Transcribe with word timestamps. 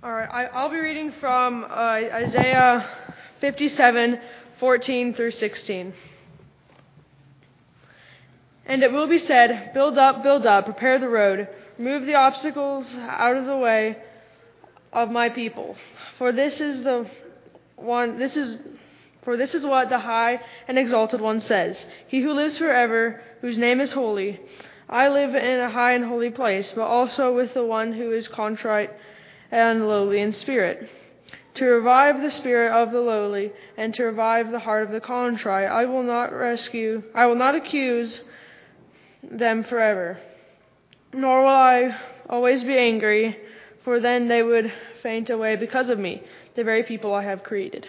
All 0.00 0.12
right, 0.12 0.28
I, 0.30 0.44
I'll 0.44 0.70
be 0.70 0.76
reading 0.76 1.10
from 1.18 1.64
uh, 1.64 1.66
Isaiah 1.68 2.88
57 3.40 4.20
14 4.60 5.14
through 5.14 5.32
16. 5.32 5.92
And 8.66 8.82
it 8.84 8.92
will 8.92 9.08
be 9.08 9.18
said, 9.18 9.72
Build 9.74 9.98
up, 9.98 10.22
build 10.22 10.46
up, 10.46 10.66
prepare 10.66 11.00
the 11.00 11.08
road, 11.08 11.48
remove 11.78 12.06
the 12.06 12.14
obstacles 12.14 12.86
out 12.94 13.36
of 13.36 13.46
the 13.46 13.56
way 13.56 13.96
of 14.92 15.10
my 15.10 15.30
people. 15.30 15.74
For 16.16 16.30
this 16.30 16.60
is 16.60 16.82
the 16.82 17.10
one, 17.74 18.20
this 18.20 18.36
is, 18.36 18.56
for 19.24 19.36
this 19.36 19.52
is 19.52 19.64
what 19.64 19.88
the 19.88 19.98
high 19.98 20.38
and 20.68 20.78
exalted 20.78 21.20
one 21.20 21.40
says. 21.40 21.84
He 22.06 22.20
who 22.20 22.34
lives 22.34 22.56
forever, 22.56 23.20
whose 23.40 23.58
name 23.58 23.80
is 23.80 23.90
holy. 23.90 24.38
I 24.88 25.08
live 25.08 25.34
in 25.34 25.58
a 25.58 25.70
high 25.70 25.94
and 25.94 26.04
holy 26.04 26.30
place, 26.30 26.72
but 26.72 26.84
also 26.84 27.34
with 27.34 27.52
the 27.52 27.66
one 27.66 27.94
who 27.94 28.12
is 28.12 28.28
contrite 28.28 28.92
and 29.50 29.88
lowly 29.88 30.20
in 30.20 30.32
spirit. 30.32 30.88
To 31.54 31.64
revive 31.64 32.20
the 32.20 32.30
spirit 32.30 32.72
of 32.72 32.92
the 32.92 33.00
lowly 33.00 33.52
and 33.76 33.92
to 33.94 34.04
revive 34.04 34.50
the 34.50 34.60
heart 34.60 34.84
of 34.84 34.92
the 34.92 35.00
contrite, 35.00 35.66
I 35.66 35.86
will 35.86 36.02
not 36.02 36.32
rescue, 36.32 37.02
I 37.14 37.26
will 37.26 37.36
not 37.36 37.54
accuse 37.54 38.22
them 39.22 39.64
forever. 39.64 40.20
Nor 41.12 41.42
will 41.42 41.48
I 41.48 41.96
always 42.28 42.62
be 42.62 42.76
angry, 42.76 43.36
for 43.82 43.98
then 43.98 44.28
they 44.28 44.42
would 44.42 44.72
faint 45.02 45.30
away 45.30 45.56
because 45.56 45.88
of 45.88 45.98
me, 45.98 46.22
the 46.54 46.64
very 46.64 46.82
people 46.82 47.14
I 47.14 47.24
have 47.24 47.42
created. 47.42 47.88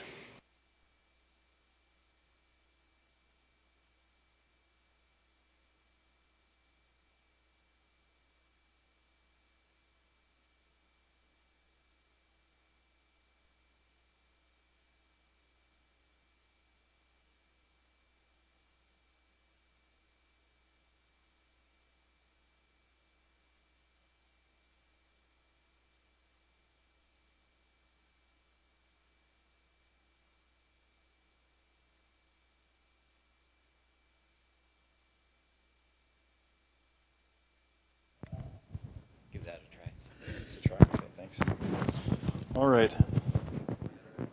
All 42.59 42.67
right. 42.67 42.93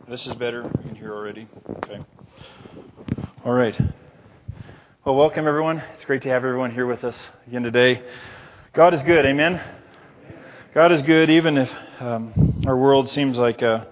This 0.09 0.27
is 0.27 0.33
better. 0.33 0.63
You 0.63 0.83
can 0.83 0.95
hear 0.95 1.13
already. 1.13 1.47
Okay. 1.77 1.97
All 3.45 3.53
right. 3.53 3.79
Well, 5.05 5.15
welcome 5.15 5.47
everyone. 5.47 5.81
It's 5.95 6.03
great 6.03 6.23
to 6.23 6.27
have 6.27 6.43
everyone 6.43 6.71
here 6.71 6.85
with 6.85 7.05
us 7.05 7.17
again 7.47 7.63
today. 7.63 8.03
God 8.73 8.93
is 8.93 9.01
good. 9.03 9.25
Amen. 9.25 9.61
God 10.73 10.91
is 10.91 11.03
good, 11.03 11.29
even 11.29 11.57
if 11.57 11.73
um, 12.01 12.63
our 12.67 12.75
world 12.75 13.09
seems 13.11 13.37
like 13.37 13.63
uh, 13.63 13.85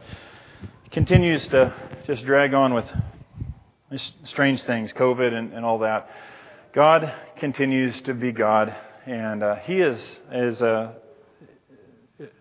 continues 0.92 1.48
to 1.48 1.74
just 2.06 2.26
drag 2.26 2.54
on 2.54 2.74
with 2.74 2.92
strange 4.26 4.64
things, 4.64 4.92
COVID 4.92 5.32
and, 5.32 5.54
and 5.54 5.64
all 5.64 5.80
that. 5.80 6.10
God 6.74 7.10
continues 7.38 8.02
to 8.02 8.14
be 8.14 8.34
God, 8.34 8.76
and 9.06 9.42
uh, 9.42 9.56
He 9.64 9.80
is 9.80 10.20
is 10.30 10.62
uh, 10.62 10.92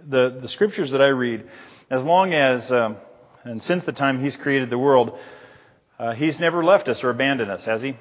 the 0.08 0.41
the 0.42 0.48
scriptures 0.48 0.91
that 0.91 1.01
I 1.01 1.06
read 1.06 1.48
as 1.95 2.03
long 2.03 2.34
as, 2.34 2.70
um, 2.73 2.97
and 3.45 3.62
since 3.62 3.84
the 3.84 3.92
time 3.92 4.20
He's 4.20 4.37
created 4.37 4.69
the 4.69 4.79
world, 4.79 5.17
uh, 5.98 6.13
He's 6.13 6.41
never 6.41 6.64
left 6.64 6.89
us 6.89 7.05
or 7.05 7.11
abandoned 7.11 7.51
us, 7.51 7.64
has 7.64 7.83
He? 7.83 7.96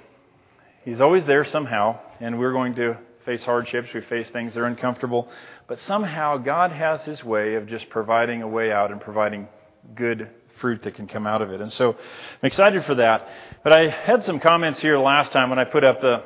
He's 0.83 0.99
always 0.99 1.25
there 1.25 1.45
somehow, 1.45 1.99
and 2.19 2.39
we're 2.39 2.53
going 2.53 2.73
to 2.75 2.97
face 3.23 3.43
hardships. 3.43 3.93
We 3.93 4.01
face 4.01 4.29
things 4.31 4.53
that 4.53 4.59
are 4.59 4.65
uncomfortable. 4.65 5.29
But 5.67 5.77
somehow 5.79 6.37
God 6.37 6.71
has 6.71 7.05
His 7.05 7.23
way 7.23 7.53
of 7.53 7.67
just 7.67 7.89
providing 7.89 8.41
a 8.41 8.47
way 8.47 8.71
out 8.71 8.91
and 8.91 8.99
providing 8.99 9.47
good 9.93 10.27
fruit 10.59 10.81
that 10.83 10.95
can 10.95 11.07
come 11.07 11.27
out 11.27 11.41
of 11.41 11.51
it. 11.51 11.61
And 11.61 11.71
so 11.71 11.91
I'm 11.91 12.47
excited 12.47 12.83
for 12.85 12.95
that. 12.95 13.27
But 13.63 13.73
I 13.73 13.89
had 13.89 14.23
some 14.23 14.39
comments 14.39 14.81
here 14.81 14.97
last 14.97 15.31
time 15.31 15.49
when 15.49 15.59
I 15.59 15.65
put 15.65 15.83
up 15.83 16.01
the 16.01 16.23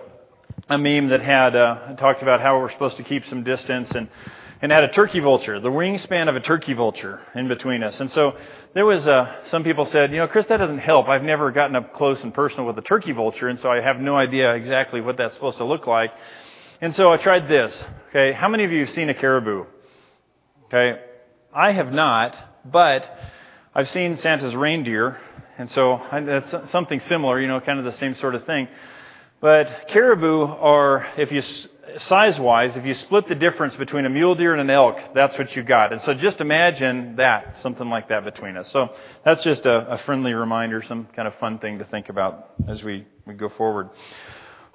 a 0.70 0.78
meme 0.78 1.10
that 1.10 1.22
had 1.22 1.56
uh, 1.56 1.96
talked 1.96 2.22
about 2.22 2.42
how 2.42 2.60
we're 2.60 2.72
supposed 2.72 2.98
to 2.98 3.04
keep 3.04 3.26
some 3.28 3.44
distance 3.44 3.92
and 3.92 4.10
and 4.62 4.72
had 4.72 4.84
a 4.84 4.88
turkey 4.88 5.20
vulture, 5.20 5.60
the 5.60 5.70
wingspan 5.70 6.30
of 6.30 6.36
a 6.36 6.40
turkey 6.40 6.74
vulture 6.74 7.22
in 7.36 7.48
between 7.48 7.84
us. 7.84 8.00
And 8.00 8.10
so 8.10 8.36
there 8.74 8.86
was, 8.86 9.08
uh, 9.08 9.36
some 9.46 9.64
people 9.64 9.86
said, 9.86 10.12
you 10.12 10.18
know, 10.18 10.28
Chris, 10.28 10.48
that 10.48 10.58
doesn't 10.58 10.80
help. 10.80 11.08
I've 11.08 11.24
never 11.24 11.52
gotten 11.52 11.76
up 11.76 11.94
close 11.94 12.24
and 12.24 12.34
personal 12.34 12.66
with 12.66 12.78
a 12.78 12.82
turkey 12.82 13.12
vulture, 13.12 13.48
and 13.48 13.60
so 13.60 13.72
I 13.72 13.82
have 13.82 14.00
no 14.00 14.16
idea 14.16 14.54
exactly 14.56 15.02
what 15.02 15.18
that's 15.18 15.34
supposed 15.36 15.58
to 15.58 15.66
look 15.66 15.86
like. 15.86 16.12
And 16.82 16.94
so 16.96 17.12
I 17.12 17.18
tried 17.18 17.48
this. 17.48 17.86
Okay, 18.10 18.34
how 18.34 18.50
many 18.50 18.64
of 18.64 18.72
you 18.72 18.82
have 18.82 18.94
seen 18.94 19.10
a 19.10 19.14
caribou? 19.14 19.66
Okay, 20.66 21.00
I 21.54 21.72
have 21.72 21.92
not, 21.92 22.36
but 22.66 23.10
I've 23.74 23.90
seen 23.90 24.16
Santa's 24.18 24.56
reindeer, 24.56 25.18
and 25.58 25.70
so 25.72 25.94
I, 25.94 26.20
that's 26.20 26.72
something 26.72 27.00
similar, 27.02 27.40
you 27.40 27.48
know, 27.48 27.60
kind 27.60 27.80
of 27.80 27.86
the 27.86 27.94
same 27.94 28.16
sort 28.16 28.36
of 28.36 28.46
thing. 28.46 28.68
But 29.40 29.88
caribou 29.90 30.46
are, 30.46 31.08
if 31.18 31.32
you 31.32 31.42
size 31.98 32.40
wise, 32.40 32.76
if 32.78 32.86
you 32.86 32.94
split 32.94 33.28
the 33.28 33.36
difference 33.36 33.76
between 33.76 34.06
a 34.06 34.10
mule 34.10 34.36
deer 34.36 34.54
and 34.54 34.62
an 34.62 34.70
elk, 34.70 34.98
that's 35.14 35.38
what 35.38 35.56
you 35.56 35.64
got. 35.64 35.92
And 35.92 36.02
so 36.02 36.14
just 36.14 36.42
imagine 36.42 37.16
that, 37.18 37.58
something 37.60 37.90
like 37.90 38.10
that 38.10 38.24
between 38.24 38.58
us. 38.58 38.70
So 38.72 38.90
that's 39.24 39.44
just 39.44 39.66
a, 39.66 39.94
a 39.94 39.98
friendly 40.00 40.34
reminder, 40.34 40.84
some 40.84 41.08
kind 41.16 41.28
of 41.28 41.36
fun 41.36 41.60
thing 41.60 41.80
to 41.80 41.86
think 41.86 42.10
about 42.10 42.52
as 42.68 42.84
we, 42.84 43.06
we 43.26 43.34
go 43.34 43.50
forward. 43.50 43.90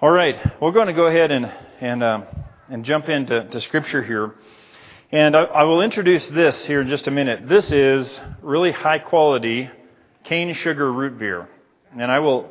All 0.00 0.10
right, 0.10 0.36
we're 0.60 0.72
going 0.72 0.88
to 0.88 0.92
go 0.92 1.06
ahead 1.06 1.30
and, 1.30 1.52
and, 1.80 2.02
uh, 2.02 2.22
and 2.68 2.84
jump 2.84 3.08
into 3.08 3.44
to 3.44 3.60
Scripture 3.60 4.02
here. 4.02 4.34
And 5.10 5.36
I, 5.36 5.42
I 5.42 5.62
will 5.64 5.82
introduce 5.82 6.26
this 6.28 6.64
here 6.66 6.80
in 6.80 6.88
just 6.88 7.06
a 7.06 7.10
minute. 7.10 7.48
This 7.48 7.70
is 7.70 8.20
really 8.40 8.72
high 8.72 8.98
quality 8.98 9.70
cane 10.24 10.54
sugar 10.54 10.90
root 10.92 11.18
beer. 11.18 11.48
And 11.98 12.10
I 12.10 12.20
will, 12.20 12.48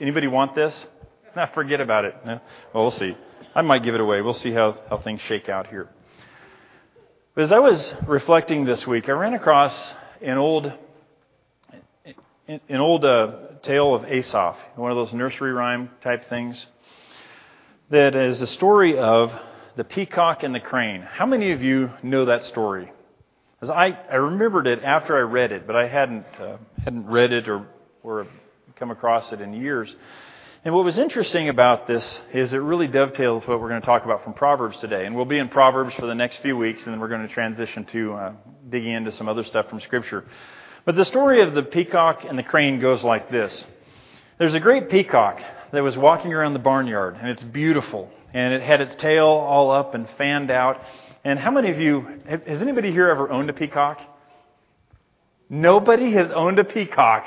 anybody 0.00 0.26
want 0.26 0.54
this? 0.54 0.74
Not 1.42 1.52
forget 1.52 1.82
about 1.82 2.06
it. 2.06 2.14
No? 2.24 2.40
Well, 2.72 2.84
we'll 2.84 2.90
see. 2.90 3.14
I 3.54 3.60
might 3.60 3.82
give 3.82 3.94
it 3.94 4.00
away. 4.00 4.22
We'll 4.22 4.32
see 4.32 4.52
how, 4.52 4.78
how 4.88 4.96
things 4.96 5.20
shake 5.20 5.50
out 5.50 5.66
here. 5.66 5.90
But 7.34 7.44
as 7.44 7.52
I 7.52 7.58
was 7.58 7.94
reflecting 8.06 8.64
this 8.64 8.86
week, 8.86 9.06
I 9.10 9.12
ran 9.12 9.34
across 9.34 9.74
an 10.22 10.38
old 10.38 10.72
an 12.48 12.76
old 12.76 13.04
uh, 13.04 13.32
tale 13.62 13.94
of 13.94 14.04
Aesop, 14.04 14.56
one 14.76 14.90
of 14.90 14.96
those 14.96 15.12
nursery 15.12 15.52
rhyme 15.52 15.90
type 16.00 16.26
things, 16.28 16.64
that 17.90 18.14
is 18.14 18.38
the 18.38 18.46
story 18.46 18.96
of 18.96 19.32
the 19.76 19.84
peacock 19.84 20.42
and 20.42 20.54
the 20.54 20.60
crane. 20.60 21.02
How 21.02 21.26
many 21.26 21.50
of 21.50 21.60
you 21.62 21.90
know 22.04 22.26
that 22.26 22.44
story? 22.44 22.90
As 23.60 23.68
I, 23.68 23.98
I 24.10 24.14
remembered 24.14 24.68
it 24.68 24.82
after 24.84 25.16
I 25.16 25.22
read 25.22 25.52
it, 25.52 25.66
but 25.66 25.74
I 25.76 25.88
hadn't 25.88 26.24
uh, 26.40 26.56
hadn't 26.82 27.06
read 27.06 27.32
it 27.32 27.48
or 27.48 27.66
or 28.02 28.26
come 28.76 28.90
across 28.90 29.32
it 29.32 29.40
in 29.42 29.52
years. 29.52 29.94
And 30.66 30.74
what 30.74 30.84
was 30.84 30.98
interesting 30.98 31.48
about 31.48 31.86
this 31.86 32.20
is 32.32 32.52
it 32.52 32.56
really 32.56 32.88
dovetails 32.88 33.46
what 33.46 33.60
we're 33.60 33.68
going 33.68 33.80
to 33.80 33.86
talk 33.86 34.04
about 34.04 34.24
from 34.24 34.34
Proverbs 34.34 34.76
today. 34.80 35.06
And 35.06 35.14
we'll 35.14 35.24
be 35.24 35.38
in 35.38 35.48
Proverbs 35.48 35.94
for 35.94 36.06
the 36.06 36.14
next 36.16 36.38
few 36.38 36.56
weeks, 36.56 36.82
and 36.84 36.92
then 36.92 36.98
we're 36.98 37.06
going 37.06 37.22
to 37.22 37.32
transition 37.32 37.84
to 37.84 38.14
uh, 38.14 38.32
digging 38.68 38.90
into 38.90 39.12
some 39.12 39.28
other 39.28 39.44
stuff 39.44 39.68
from 39.68 39.78
Scripture. 39.78 40.24
But 40.84 40.96
the 40.96 41.04
story 41.04 41.40
of 41.40 41.54
the 41.54 41.62
peacock 41.62 42.24
and 42.28 42.36
the 42.36 42.42
crane 42.42 42.80
goes 42.80 43.04
like 43.04 43.30
this 43.30 43.64
There's 44.38 44.54
a 44.54 44.58
great 44.58 44.90
peacock 44.90 45.40
that 45.70 45.84
was 45.84 45.96
walking 45.96 46.32
around 46.32 46.54
the 46.54 46.58
barnyard, 46.58 47.16
and 47.16 47.28
it's 47.28 47.44
beautiful. 47.44 48.10
And 48.34 48.52
it 48.52 48.60
had 48.60 48.80
its 48.80 48.96
tail 48.96 49.26
all 49.26 49.70
up 49.70 49.94
and 49.94 50.10
fanned 50.18 50.50
out. 50.50 50.80
And 51.22 51.38
how 51.38 51.52
many 51.52 51.70
of 51.70 51.78
you, 51.78 52.08
has 52.26 52.60
anybody 52.60 52.90
here 52.90 53.08
ever 53.08 53.30
owned 53.30 53.50
a 53.50 53.52
peacock? 53.52 54.00
Nobody 55.48 56.10
has 56.14 56.32
owned 56.32 56.58
a 56.58 56.64
peacock. 56.64 57.24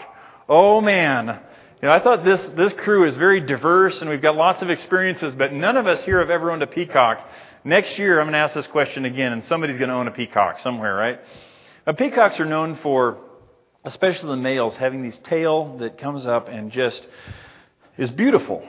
Oh 0.49 0.81
man. 0.81 1.39
You 1.81 1.87
know, 1.87 1.93
I 1.93 1.99
thought 1.99 2.25
this, 2.25 2.43
this 2.49 2.73
crew 2.73 3.05
is 3.05 3.15
very 3.15 3.39
diverse 3.39 4.01
and 4.01 4.09
we've 4.09 4.21
got 4.21 4.35
lots 4.35 4.61
of 4.61 4.69
experiences, 4.69 5.33
but 5.33 5.53
none 5.53 5.77
of 5.77 5.87
us 5.87 6.03
here 6.03 6.19
have 6.19 6.29
ever 6.29 6.51
owned 6.51 6.61
a 6.61 6.67
peacock. 6.67 7.25
Next 7.63 7.97
year, 7.97 8.19
I'm 8.19 8.25
going 8.25 8.33
to 8.33 8.39
ask 8.39 8.53
this 8.53 8.67
question 8.67 9.05
again, 9.05 9.31
and 9.31 9.45
somebody's 9.45 9.77
going 9.77 9.87
to 9.87 9.95
own 9.95 10.07
a 10.09 10.11
peacock 10.11 10.59
somewhere, 10.59 10.93
right? 10.93 11.21
But 11.85 11.97
peacocks 11.97 12.37
are 12.41 12.45
known 12.45 12.75
for, 12.83 13.19
especially 13.85 14.29
the 14.31 14.41
males, 14.41 14.75
having 14.75 15.03
these 15.03 15.17
tail 15.19 15.77
that 15.77 15.97
comes 15.97 16.25
up 16.25 16.49
and 16.49 16.69
just 16.69 17.07
is 17.97 18.11
beautiful. 18.11 18.67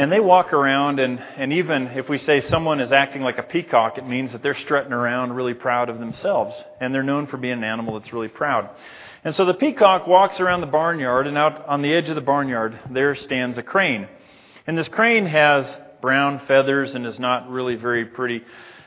And 0.00 0.10
they 0.10 0.18
walk 0.18 0.54
around, 0.54 0.98
and, 0.98 1.22
and 1.36 1.52
even 1.52 1.88
if 1.88 2.08
we 2.08 2.16
say 2.16 2.40
someone 2.40 2.80
is 2.80 2.90
acting 2.90 3.20
like 3.20 3.36
a 3.36 3.42
peacock, 3.42 3.98
it 3.98 4.08
means 4.08 4.32
that 4.32 4.42
they're 4.42 4.54
strutting 4.54 4.94
around 4.94 5.34
really 5.34 5.52
proud 5.52 5.90
of 5.90 5.98
themselves. 5.98 6.54
And 6.80 6.94
they're 6.94 7.02
known 7.02 7.26
for 7.26 7.36
being 7.36 7.58
an 7.58 7.64
animal 7.64 8.00
that's 8.00 8.10
really 8.10 8.28
proud. 8.28 8.70
And 9.24 9.34
so 9.34 9.44
the 9.44 9.52
peacock 9.52 10.06
walks 10.06 10.40
around 10.40 10.62
the 10.62 10.68
barnyard, 10.68 11.26
and 11.26 11.36
out 11.36 11.66
on 11.66 11.82
the 11.82 11.92
edge 11.92 12.08
of 12.08 12.14
the 12.14 12.22
barnyard, 12.22 12.80
there 12.90 13.14
stands 13.14 13.58
a 13.58 13.62
crane. 13.62 14.08
And 14.66 14.78
this 14.78 14.88
crane 14.88 15.26
has 15.26 15.70
brown 16.00 16.38
feathers 16.46 16.94
and 16.94 17.04
is 17.04 17.20
not 17.20 17.50
really 17.50 17.74
very 17.74 18.06
pretty. 18.06 18.40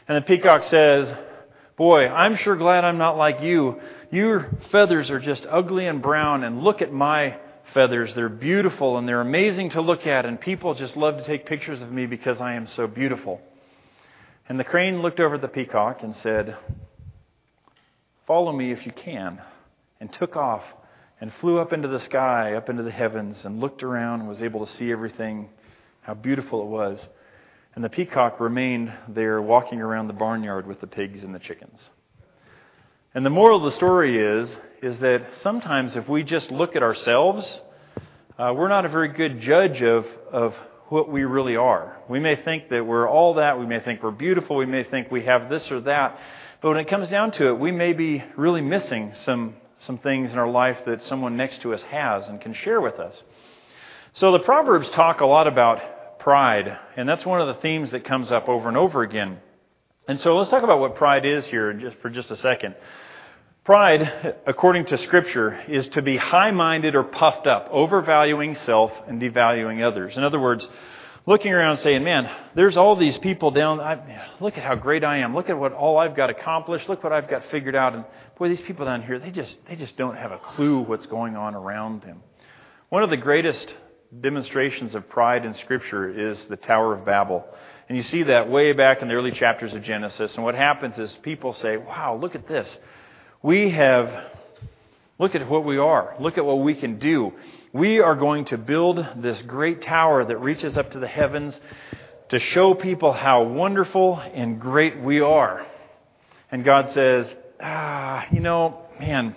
And 0.07 0.17
the 0.17 0.25
peacock 0.25 0.63
says, 0.63 1.15
Boy, 1.77 2.07
I'm 2.07 2.37
sure 2.37 2.55
glad 2.55 2.85
I'm 2.85 2.97
not 2.97 3.17
like 3.17 3.39
you. 3.39 3.79
Your 4.09 4.49
feathers 4.71 5.11
are 5.11 5.19
just 5.19 5.45
ugly 5.47 5.85
and 5.85 6.01
brown, 6.01 6.43
and 6.43 6.63
look 6.63 6.81
at 6.81 6.91
my 6.91 7.37
feathers. 7.73 8.13
They're 8.13 8.29
beautiful 8.29 8.97
and 8.97 9.07
they're 9.07 9.21
amazing 9.21 9.71
to 9.71 9.81
look 9.81 10.05
at, 10.07 10.25
and 10.25 10.39
people 10.39 10.73
just 10.73 10.97
love 10.97 11.17
to 11.17 11.23
take 11.23 11.45
pictures 11.45 11.81
of 11.81 11.91
me 11.91 12.05
because 12.05 12.41
I 12.41 12.53
am 12.53 12.67
so 12.67 12.87
beautiful. 12.87 13.41
And 14.49 14.59
the 14.59 14.63
crane 14.63 15.01
looked 15.01 15.19
over 15.19 15.35
at 15.35 15.41
the 15.41 15.47
peacock 15.47 16.03
and 16.03 16.15
said, 16.17 16.57
Follow 18.27 18.51
me 18.51 18.71
if 18.71 18.85
you 18.85 18.91
can, 18.91 19.41
and 19.99 20.11
took 20.11 20.35
off 20.35 20.63
and 21.19 21.33
flew 21.35 21.59
up 21.59 21.71
into 21.71 21.87
the 21.87 21.99
sky, 21.99 22.53
up 22.53 22.69
into 22.69 22.83
the 22.83 22.91
heavens, 22.91 23.45
and 23.45 23.59
looked 23.59 23.83
around 23.83 24.19
and 24.19 24.29
was 24.29 24.41
able 24.41 24.65
to 24.65 24.71
see 24.71 24.91
everything, 24.91 25.49
how 26.01 26.13
beautiful 26.13 26.61
it 26.61 26.67
was. 26.67 27.05
And 27.75 27.83
the 27.83 27.89
peacock 27.89 28.39
remained 28.39 28.93
there 29.07 29.41
walking 29.41 29.81
around 29.81 30.07
the 30.07 30.13
barnyard 30.13 30.67
with 30.67 30.81
the 30.81 30.87
pigs 30.87 31.23
and 31.23 31.33
the 31.33 31.39
chickens. 31.39 31.89
And 33.15 33.23
the 33.23 33.29
moral 33.29 33.59
of 33.59 33.63
the 33.63 33.71
story 33.71 34.17
is, 34.17 34.49
is 34.81 34.97
that 34.97 35.23
sometimes 35.41 35.95
if 35.95 36.09
we 36.09 36.23
just 36.23 36.49
look 36.49 36.75
at 36.75 36.81
ourselves, 36.81 37.61
uh, 38.39 38.51
we're 38.55 38.69
not 38.69 38.85
a 38.85 38.89
very 38.89 39.09
good 39.09 39.39
judge 39.39 39.83
of, 39.83 40.07
of 40.31 40.55
what 40.89 41.11
we 41.11 41.23
really 41.23 41.55
are. 41.55 41.95
We 42.09 42.19
may 42.19 42.35
think 42.35 42.69
that 42.69 42.83
we're 42.83 43.07
all 43.07 43.35
that. 43.35 43.59
We 43.59 43.67
may 43.67 43.81
think 43.81 44.01
we're 44.01 44.09
beautiful. 44.09 44.55
We 44.55 44.65
may 44.65 44.83
think 44.83 45.11
we 45.11 45.25
have 45.25 45.47
this 45.47 45.69
or 45.69 45.81
that. 45.81 46.17
But 46.59 46.69
when 46.69 46.77
it 46.79 46.87
comes 46.87 47.07
down 47.07 47.31
to 47.33 47.49
it, 47.49 47.59
we 47.59 47.71
may 47.71 47.93
be 47.93 48.23
really 48.35 48.61
missing 48.61 49.13
some, 49.25 49.57
some 49.85 49.99
things 49.99 50.31
in 50.31 50.39
our 50.39 50.49
life 50.49 50.81
that 50.87 51.03
someone 51.03 51.37
next 51.37 51.61
to 51.61 51.75
us 51.75 51.83
has 51.83 52.27
and 52.27 52.41
can 52.41 52.55
share 52.55 52.81
with 52.81 52.95
us. 52.95 53.23
So 54.13 54.31
the 54.31 54.39
Proverbs 54.39 54.89
talk 54.89 55.21
a 55.21 55.25
lot 55.27 55.45
about 55.45 56.17
pride. 56.17 56.79
And 56.97 57.07
that's 57.07 57.27
one 57.27 57.41
of 57.41 57.47
the 57.47 57.61
themes 57.61 57.91
that 57.91 58.05
comes 58.05 58.31
up 58.31 58.49
over 58.49 58.69
and 58.69 58.77
over 58.77 59.03
again. 59.03 59.37
And 60.07 60.19
so 60.19 60.37
let's 60.37 60.49
talk 60.49 60.63
about 60.63 60.79
what 60.79 60.95
pride 60.95 61.25
is 61.25 61.45
here 61.45 61.71
just 61.73 61.97
for 61.99 62.09
just 62.09 62.29
a 62.29 62.35
second. 62.37 62.75
Pride, 63.63 64.35
according 64.45 64.87
to 64.87 64.97
Scripture, 64.97 65.57
is 65.69 65.87
to 65.89 66.01
be 66.01 66.17
high 66.17 66.51
minded 66.51 66.95
or 66.95 67.03
puffed 67.03 67.47
up, 67.47 67.69
overvaluing 67.71 68.55
self 68.55 68.91
and 69.07 69.21
devaluing 69.21 69.81
others. 69.81 70.17
In 70.17 70.23
other 70.25 70.41
words, 70.41 70.67
looking 71.25 71.53
around 71.53 71.77
saying, 71.77 72.03
Man, 72.03 72.29
there's 72.55 72.75
all 72.75 72.97
these 72.97 73.17
people 73.19 73.51
down. 73.51 73.79
I, 73.79 74.27
look 74.41 74.57
at 74.57 74.65
how 74.65 74.75
great 74.75 75.05
I 75.05 75.19
am. 75.19 75.33
Look 75.33 75.49
at 75.49 75.57
what 75.57 75.71
all 75.71 75.97
I've 75.97 76.17
got 76.17 76.29
accomplished. 76.29 76.89
Look 76.89 77.01
what 77.01 77.13
I've 77.13 77.29
got 77.29 77.45
figured 77.45 77.73
out. 77.75 77.95
And 77.95 78.03
boy, 78.37 78.49
these 78.49 78.59
people 78.59 78.85
down 78.85 79.03
here, 79.03 79.17
they 79.17 79.31
just, 79.31 79.57
they 79.69 79.77
just 79.77 79.95
don't 79.95 80.17
have 80.17 80.33
a 80.33 80.37
clue 80.37 80.81
what's 80.81 81.05
going 81.05 81.37
on 81.37 81.55
around 81.55 82.01
them. 82.01 82.21
One 82.89 83.03
of 83.03 83.09
the 83.09 83.15
greatest 83.15 83.73
demonstrations 84.19 84.93
of 84.93 85.07
pride 85.07 85.45
in 85.45 85.53
Scripture 85.55 86.31
is 86.31 86.43
the 86.45 86.57
Tower 86.57 86.93
of 86.93 87.05
Babel. 87.05 87.45
And 87.89 87.97
you 87.97 88.03
see 88.03 88.23
that 88.23 88.49
way 88.49 88.71
back 88.73 89.01
in 89.01 89.07
the 89.07 89.13
early 89.13 89.31
chapters 89.31 89.73
of 89.73 89.83
Genesis. 89.83 90.35
And 90.35 90.43
what 90.43 90.55
happens 90.55 90.97
is 90.97 91.13
people 91.21 91.53
say, 91.53 91.77
wow, 91.77 92.17
look 92.19 92.35
at 92.35 92.47
this. 92.47 92.77
We 93.41 93.71
have, 93.71 94.09
look 95.19 95.35
at 95.35 95.47
what 95.49 95.65
we 95.65 95.77
are. 95.77 96.15
Look 96.19 96.37
at 96.37 96.45
what 96.45 96.61
we 96.61 96.75
can 96.75 96.97
do. 96.97 97.33
We 97.73 97.99
are 97.99 98.15
going 98.15 98.45
to 98.45 98.57
build 98.57 99.05
this 99.17 99.41
great 99.43 99.81
tower 99.81 100.23
that 100.23 100.37
reaches 100.37 100.77
up 100.77 100.91
to 100.91 100.99
the 100.99 101.07
heavens 101.07 101.59
to 102.29 102.39
show 102.39 102.73
people 102.73 103.11
how 103.11 103.43
wonderful 103.43 104.17
and 104.17 104.59
great 104.61 104.99
we 105.01 105.19
are. 105.19 105.65
And 106.51 106.63
God 106.63 106.89
says, 106.91 107.27
ah, 107.61 108.25
you 108.31 108.39
know, 108.39 108.85
man, 108.99 109.35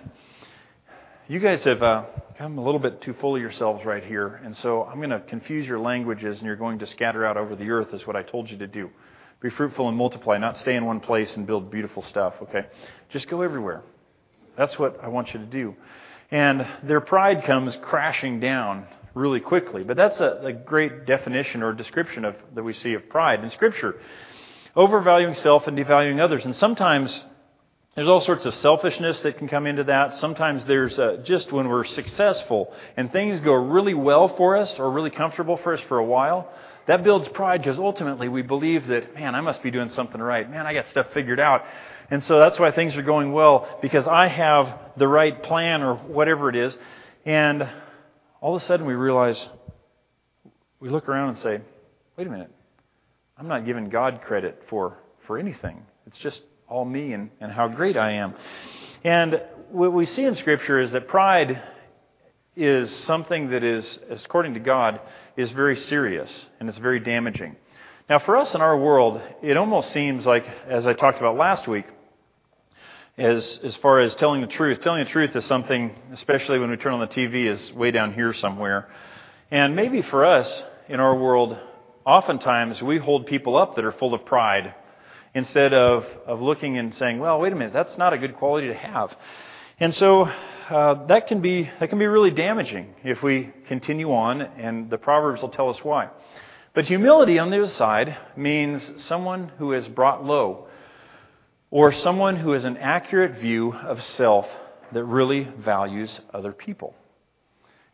you 1.29 1.41
guys 1.41 1.65
have 1.65 1.83
uh, 1.83 2.05
come 2.39 2.59
a 2.59 2.63
little 2.63 2.81
bit 2.81 3.01
too 3.01 3.15
full 3.15 3.35
of 3.35 3.41
yourselves 3.41 3.85
right 3.87 4.05
here, 4.05 4.41
and 4.45 4.55
so 4.59 4.85
I'm 4.85 4.99
going 4.99 5.09
to 5.09 5.21
confuse 5.21 5.67
your 5.67 5.79
languages, 5.79 6.37
and 6.37 6.47
you're 6.47 6.57
going 6.57 6.81
to 6.81 6.87
scatter 6.87 7.25
out 7.25 7.39
over 7.39 7.57
the 7.57 7.71
earth, 7.71 7.95
is 7.95 8.07
what 8.07 8.15
I 8.15 8.23
told 8.23 8.51
you 8.51 8.59
to 8.59 8.67
do. 8.67 8.91
Be 9.41 9.49
fruitful 9.49 9.89
and 9.89 9.97
multiply, 9.97 10.37
not 10.37 10.59
stay 10.59 10.77
in 10.77 10.85
one 10.85 11.01
place 11.01 11.35
and 11.37 11.47
build 11.47 11.71
beautiful 11.71 12.03
stuff, 12.03 12.35
okay? 12.43 12.67
Just 13.09 13.29
go 13.29 13.41
everywhere. 13.41 13.83
That's 14.57 14.79
what 14.79 15.03
I 15.03 15.09
want 15.09 15.33
you 15.33 15.41
to 15.41 15.47
do. 15.47 15.77
And 16.31 16.67
their 16.83 17.01
pride 17.01 17.45
comes 17.45 17.75
crashing 17.77 18.41
down 18.41 18.87
really 19.15 19.41
quickly. 19.41 19.83
But 19.83 19.97
that's 19.97 20.21
a, 20.21 20.41
a 20.43 20.53
great 20.53 21.07
definition 21.07 21.63
or 21.63 21.73
description 21.73 22.25
of 22.25 22.37
that 22.55 22.63
we 22.63 22.75
see 22.75 22.95
of 22.95 23.09
pride 23.09 23.45
in 23.45 23.51
Scripture. 23.51 23.99
Overvaluing 24.75 25.35
self 25.35 25.67
and 25.67 25.79
devaluing 25.79 26.21
others. 26.21 26.45
And 26.45 26.55
sometimes 26.55 27.25
there's 27.97 28.09
all 28.09 28.21
sorts 28.21 28.45
of 28.45 28.55
selfishness 28.57 29.21
that 29.21 29.39
can 29.39 29.49
come 29.49 29.67
into 29.67 29.85
that. 29.85 30.17
Sometimes 30.17 30.67
there's 30.67 30.99
uh, 30.99 31.23
just 31.25 31.51
when 31.51 31.67
we're 31.67 31.85
successful 31.85 32.73
and 32.95 33.11
things 33.11 33.41
go 33.41 33.55
really 33.55 33.95
well 33.95 34.29
for 34.37 34.55
us 34.55 34.79
or 34.79 34.91
really 34.93 35.11
comfortable 35.11 35.57
for 35.57 35.73
us 35.73 35.81
for 35.89 35.97
a 35.97 36.05
while, 36.05 36.53
that 36.89 37.03
builds 37.03 37.27
pride 37.29 37.63
because 37.63 37.79
ultimately 37.79 38.29
we 38.29 38.43
believe 38.43 38.87
that, 38.89 39.15
man, 39.15 39.35
I 39.35 39.41
must 39.41 39.63
be 39.63 39.71
doing 39.71 39.89
something 39.89 40.21
right. 40.21 40.49
Man, 40.49 40.67
I 40.67 40.75
got 40.75 40.91
stuff 40.91 41.07
figured 41.15 41.41
out. 41.41 41.65
And 42.11 42.23
so 42.23 42.39
that's 42.39 42.59
why 42.59 42.71
things 42.71 42.95
are 42.99 43.03
going 43.03 43.33
well 43.33 43.67
because 43.81 44.07
I 44.07 44.29
have 44.29 44.79
the 44.99 45.09
right 45.09 45.43
plan 45.43 45.83
or 45.83 45.97
whatever 45.97 46.51
it 46.51 46.57
is. 46.57 46.77
And 47.25 47.67
all 48.43 48.55
of 48.55 48.63
a 48.63 48.65
sudden 48.67 48.85
we 48.85 48.93
realize, 48.93 49.43
we 50.81 50.91
look 50.91 51.09
around 51.09 51.31
and 51.31 51.39
say, 51.39 51.61
wait 52.19 52.27
a 52.27 52.31
minute, 52.31 52.53
I'm 53.39 53.49
not 53.49 53.65
giving 53.65 53.89
God 53.89 54.21
credit 54.21 54.65
for, 54.69 54.99
for 55.27 55.39
anything. 55.39 55.83
It's 56.07 56.19
just 56.19 56.43
all 56.69 56.85
me 56.85 57.13
and, 57.13 57.31
and 57.41 57.53
how 57.53 57.69
great 57.69 57.97
I 57.97 58.13
am. 58.13 58.35
And 59.05 59.41
what 59.71 59.93
we 59.93 60.07
see 60.07 60.25
in 60.25 60.35
Scripture 60.35 60.81
is 60.81 60.93
that 60.93 61.09
pride 61.09 61.63
is 62.57 62.95
something 63.05 63.51
that 63.51 63.63
is, 63.63 63.99
according 64.11 64.55
to 64.55 64.61
God, 64.61 65.01
is 65.37 65.51
very 65.51 65.77
serious 65.77 66.31
and 66.59 66.69
it's 66.69 66.79
very 66.79 67.01
damaging. 67.01 67.57
Now, 68.09 68.19
for 68.19 68.37
us 68.37 68.55
in 68.55 68.61
our 68.61 68.77
world, 68.77 69.21
it 69.43 69.57
almost 69.57 69.93
seems 69.93 70.25
like, 70.25 70.47
as 70.69 70.87
I 70.87 70.93
talked 70.93 71.19
about 71.19 71.37
last 71.37 71.69
week, 71.69 71.87
as, 73.19 73.61
as 73.65 73.77
far 73.77 74.01
as 74.01 74.15
telling 74.15 74.41
the 74.41 74.47
truth, 74.47 74.81
telling 74.83 75.05
the 75.05 75.11
truth 75.11 75.35
is 75.35 75.45
something, 75.47 75.95
especially 76.13 76.59
when 76.59 76.71
we 76.71 76.77
turn 76.77 76.93
on 76.93 77.01
the 77.01 77.07
TV, 77.07 77.47
is 77.47 77.73
way 77.73 77.91
down 77.91 78.15
here 78.15 78.33
somewhere. 78.33 78.89
And 79.51 79.75
maybe 79.75 80.03
for 80.03 80.25
us 80.25 80.65
in 80.89 81.01
our 81.01 81.17
world, 81.17 81.57
oftentimes 82.05 82.81
we 82.83 82.99
hold 82.99 83.27
people 83.27 83.57
up 83.57 83.77
that 83.77 83.85
are 83.85 83.93
full 83.93 84.15
of 84.15 84.25
pride 84.25 84.75
instead 85.37 85.75
of, 85.75 86.07
of 86.27 86.41
looking 86.41 86.79
and 86.79 86.95
saying, 86.95 87.19
well, 87.19 87.39
wait 87.39 87.53
a 87.53 87.57
minute, 87.57 87.75
that's 87.75 87.99
not 87.99 88.15
a 88.15 88.19
good 88.19 88.35
quality 88.37 88.69
to 88.69 88.75
have. 88.75 89.15
And 89.79 89.93
so 89.95 90.23
uh, 90.23 91.07
that 91.09 91.27
can 91.27 91.43
be 91.43 91.71
that 91.79 91.91
can 91.91 91.99
be 91.99 92.07
really 92.07 92.31
damaging 92.31 92.95
if 93.05 93.23
we 93.23 93.53
continue 93.67 94.13
on, 94.15 94.41
and 94.41 94.89
the 94.89 94.97
proverbs 94.97 95.43
will 95.43 95.51
tell 95.51 95.69
us 95.69 95.85
why. 95.85 96.09
But 96.73 96.87
humility, 96.87 97.39
on 97.39 97.51
the 97.51 97.59
other 97.59 97.69
side, 97.69 98.17
means 98.35 99.05
someone 99.05 99.53
who 99.59 99.75
is 99.75 99.87
brought 99.89 100.25
low, 100.25 100.69
or 101.71 101.93
someone 101.93 102.37
who 102.37 102.53
has 102.53 102.65
an 102.65 102.79
accurate 102.79 103.39
view 103.39 103.75
of 103.75 104.03
self 104.03 104.49
that 104.93 105.05
really 105.05 105.45
values 105.59 106.19
other 106.33 106.53
people. 106.53 106.95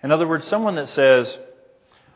In 0.00 0.12
other 0.12 0.28
words, 0.28 0.46
someone 0.46 0.76
that 0.76 0.90
says, 0.90 1.36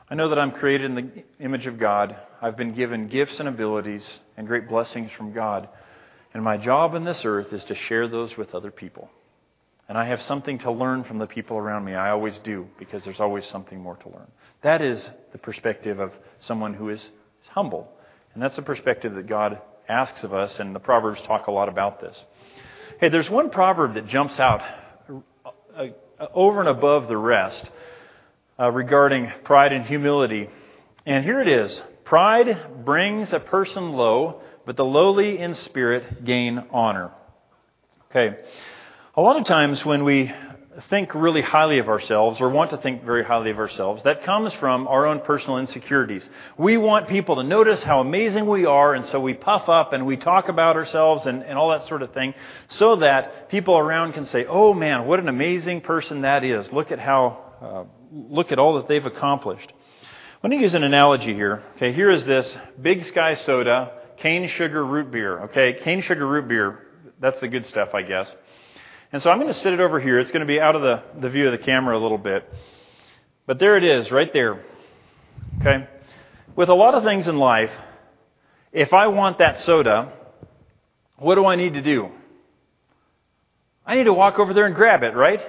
I 0.09 0.15
know 0.15 0.29
that 0.29 0.39
I'm 0.39 0.53
created 0.53 0.91
in 0.91 0.95
the 0.95 1.25
image 1.45 1.67
of 1.67 1.81
God. 1.81 2.17
I've 2.41 2.57
been 2.57 2.75
given 2.75 3.09
gifts 3.09 3.41
and 3.41 3.49
abilities 3.49 4.21
and 4.37 4.47
great 4.47 4.69
blessings 4.69 5.11
from 5.12 5.33
God. 5.33 5.69
And 6.35 6.43
my 6.43 6.57
job 6.57 6.95
in 6.95 7.05
this 7.05 7.25
earth 7.25 7.52
is 7.52 7.64
to 7.64 7.75
share 7.75 8.09
those 8.09 8.37
with 8.37 8.55
other 8.55 8.71
people. 8.71 9.11
And 9.88 9.97
I 9.97 10.07
have 10.07 10.21
something 10.23 10.59
to 10.59 10.73
learn 10.73 11.05
from 11.05 11.19
the 11.19 11.26
people 11.26 11.57
around 11.57 11.85
me. 11.85 11.95
I 11.95 12.11
always 12.11 12.37
do, 12.38 12.66
because 12.78 13.05
there's 13.05 13.21
always 13.21 13.47
something 13.47 13.81
more 13.81 13.97
to 13.97 14.09
learn. 14.09 14.26
That 14.62 14.83
is 14.83 15.09
the 15.33 15.38
perspective 15.38 16.00
of 16.00 16.12
someone 16.40 16.75
who 16.75 16.90
is 16.90 17.09
humble. 17.49 17.88
And 18.35 18.43
that's 18.43 18.57
the 18.57 18.62
perspective 18.62 19.14
that 19.14 19.28
God 19.28 19.61
asks 19.88 20.25
of 20.25 20.35
us, 20.35 20.59
and 20.59 20.75
the 20.75 20.81
Proverbs 20.81 21.23
talk 21.23 21.47
a 21.47 21.52
lot 21.52 21.69
about 21.69 22.00
this. 22.00 22.16
Hey, 23.00 23.09
there's 23.09 23.31
one 23.31 23.50
proverb 23.50 23.95
that 23.95 24.09
jumps 24.09 24.40
out 24.40 24.62
uh, 25.09 25.87
uh, 26.19 26.26
over 26.35 26.61
and 26.61 26.69
above 26.69 27.09
the 27.09 27.16
rest 27.16 27.71
uh, 28.59 28.71
regarding 28.71 29.31
pride 29.45 29.73
and 29.73 29.87
humility. 29.87 30.49
And 31.05 31.25
here 31.25 31.40
it 31.40 31.49
is 31.49 31.81
Pride 32.07 32.85
brings 32.85 33.33
a 33.33 33.41
person 33.41 33.93
low, 33.93 34.41
but 34.65 34.77
the 34.77 34.85
lowly 34.85 35.41
in 35.41 35.55
spirit 35.55 36.25
gain 36.25 36.65
honor. 36.71 37.11
Okay. 38.11 38.39
A 39.17 39.21
lot 39.21 39.37
of 39.37 39.45
times 39.45 39.85
when 39.85 40.05
we 40.05 40.33
think 40.89 41.15
really 41.17 41.43
highly 41.43 41.81
of 41.81 41.89
ourselves 41.89 42.41
or 42.41 42.49
want 42.49 42.71
to 42.71 42.77
think 42.77 43.05
very 43.05 43.25
highly 43.25 43.51
of 43.51 43.59
ourselves, 43.59 44.05
that 44.05 44.23
comes 44.23 44.53
from 44.55 44.87
our 44.87 45.05
own 45.07 45.19
personal 45.21 45.59
insecurities. 45.59 46.23
We 46.57 46.77
want 46.77 47.09
people 47.09 47.37
to 47.37 47.43
notice 47.43 47.83
how 47.83 48.01
amazing 48.01 48.47
we 48.47 48.67
are, 48.67 48.95
and 48.95 49.05
so 49.07 49.19
we 49.19 49.35
puff 49.35 49.69
up 49.69 49.93
and 49.93 50.07
we 50.07 50.17
talk 50.17 50.49
about 50.49 50.77
ourselves 50.77 51.27
and, 51.27 51.43
and 51.43 51.59
all 51.59 51.71
that 51.71 51.89
sort 51.89 52.03
of 52.03 52.13
thing 52.15 52.35
so 52.69 52.97
that 52.97 53.49
people 53.49 53.77
around 53.77 54.13
can 54.13 54.27
say, 54.27 54.47
oh 54.47 54.75
man, 54.75 55.07
what 55.07 55.19
an 55.19 55.29
amazing 55.29 55.81
person 55.81 56.21
that 56.21 56.45
is. 56.45 56.71
Look 56.73 56.93
at 56.93 57.01
how, 57.01 57.43
uh, 57.61 57.85
look 58.13 58.53
at 58.53 58.61
all 58.61 58.77
that 58.77 58.87
they've 58.87 59.05
accomplished. 59.05 59.73
Let 60.43 60.50
me 60.50 60.59
use 60.59 60.75
an 60.75 60.85
analogy 60.85 61.33
here. 61.33 61.62
Okay, 61.76 61.93
here 61.93 62.11
is 62.11 62.26
this 62.26 62.55
Big 62.81 63.05
Sky 63.07 63.35
soda, 63.37 63.93
cane 64.19 64.47
sugar 64.49 64.85
root 64.85 65.11
beer. 65.11 65.45
Okay, 65.45 65.78
cane 65.83 66.02
sugar 66.02 66.26
root 66.26 66.47
beer, 66.47 66.87
that's 67.19 67.40
the 67.40 67.49
good 67.49 67.64
stuff, 67.64 67.95
I 67.95 68.02
guess. 68.02 68.28
And 69.12 69.23
so 69.23 69.31
I'm 69.31 69.38
going 69.38 69.52
to 69.52 69.59
sit 69.59 69.73
it 69.73 69.81
over 69.81 69.99
here. 69.99 70.19
It's 70.19 70.31
going 70.31 70.40
to 70.40 70.47
be 70.47 70.61
out 70.61 70.76
of 70.76 70.83
the, 70.83 71.02
the 71.23 71.31
view 71.31 71.47
of 71.47 71.52
the 71.52 71.64
camera 71.64 71.97
a 71.97 72.00
little 72.00 72.19
bit. 72.19 72.45
But 73.47 73.59
there 73.59 73.78
it 73.78 73.85
is, 73.85 74.11
right 74.11 74.31
there. 74.31 74.62
Okay? 75.61 75.88
With 76.55 76.69
a 76.69 76.75
lot 76.75 76.95
of 76.95 77.02
things 77.02 77.28
in 77.28 77.38
life, 77.38 77.73
if 78.73 78.93
I 78.93 79.07
want 79.07 79.38
that 79.38 79.61
soda, 79.61 80.12
what 81.16 81.37
do 81.37 81.47
I 81.47 81.57
need 81.57 81.75
to 81.75 81.83
do? 81.83 82.11
I 83.87 83.95
need 83.95 84.05
to 84.05 84.12
walk 84.12 84.38
over 84.38 84.52
there 84.52 84.66
and 84.66 84.75
grab 84.75 85.02
it, 85.02 85.14
right? 85.14 85.40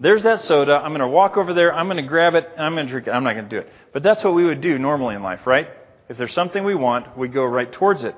There's 0.00 0.24
that 0.24 0.42
soda. 0.42 0.74
I'm 0.74 0.90
going 0.90 1.00
to 1.00 1.08
walk 1.08 1.36
over 1.36 1.54
there. 1.54 1.72
I'm 1.72 1.86
going 1.86 1.98
to 1.98 2.02
grab 2.02 2.34
it. 2.34 2.48
I'm 2.58 2.74
going 2.74 2.86
to 2.86 2.90
drink 2.90 3.06
it. 3.06 3.10
I'm 3.10 3.24
not 3.24 3.34
going 3.34 3.48
to 3.48 3.50
do 3.50 3.58
it. 3.58 3.72
But 3.92 4.02
that's 4.02 4.22
what 4.24 4.34
we 4.34 4.44
would 4.44 4.60
do 4.60 4.78
normally 4.78 5.14
in 5.14 5.22
life, 5.22 5.46
right? 5.46 5.68
If 6.08 6.18
there's 6.18 6.34
something 6.34 6.64
we 6.64 6.74
want, 6.74 7.16
we 7.16 7.28
go 7.28 7.44
right 7.44 7.70
towards 7.70 8.02
it. 8.04 8.14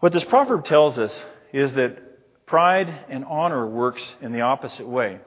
What 0.00 0.12
this 0.12 0.24
proverb 0.24 0.64
tells 0.64 0.96
us 0.96 1.24
is 1.52 1.74
that 1.74 2.46
pride 2.46 2.88
and 3.08 3.24
honor 3.24 3.66
works 3.66 4.02
in 4.20 4.32
the 4.32 4.42
opposite 4.42 4.86
way. 4.86 5.18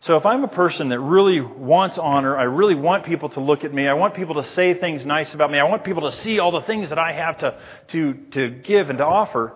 So 0.00 0.16
if 0.16 0.24
I'm 0.26 0.44
a 0.44 0.48
person 0.48 0.90
that 0.90 1.00
really 1.00 1.40
wants 1.40 1.98
honor, 1.98 2.36
I 2.36 2.44
really 2.44 2.76
want 2.76 3.04
people 3.04 3.30
to 3.30 3.40
look 3.40 3.64
at 3.64 3.74
me, 3.74 3.88
I 3.88 3.94
want 3.94 4.14
people 4.14 4.36
to 4.36 4.44
say 4.50 4.74
things 4.74 5.04
nice 5.04 5.34
about 5.34 5.50
me, 5.50 5.58
I 5.58 5.64
want 5.64 5.82
people 5.82 6.08
to 6.08 6.16
see 6.18 6.38
all 6.38 6.52
the 6.52 6.62
things 6.62 6.90
that 6.90 6.98
I 6.98 7.12
have 7.12 7.38
to, 7.38 7.58
to, 7.88 8.14
to 8.32 8.50
give 8.50 8.90
and 8.90 8.98
to 8.98 9.04
offer, 9.04 9.54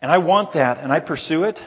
and 0.00 0.10
I 0.10 0.18
want 0.18 0.54
that 0.54 0.78
and 0.78 0.90
I 0.90 1.00
pursue 1.00 1.44
it, 1.44 1.62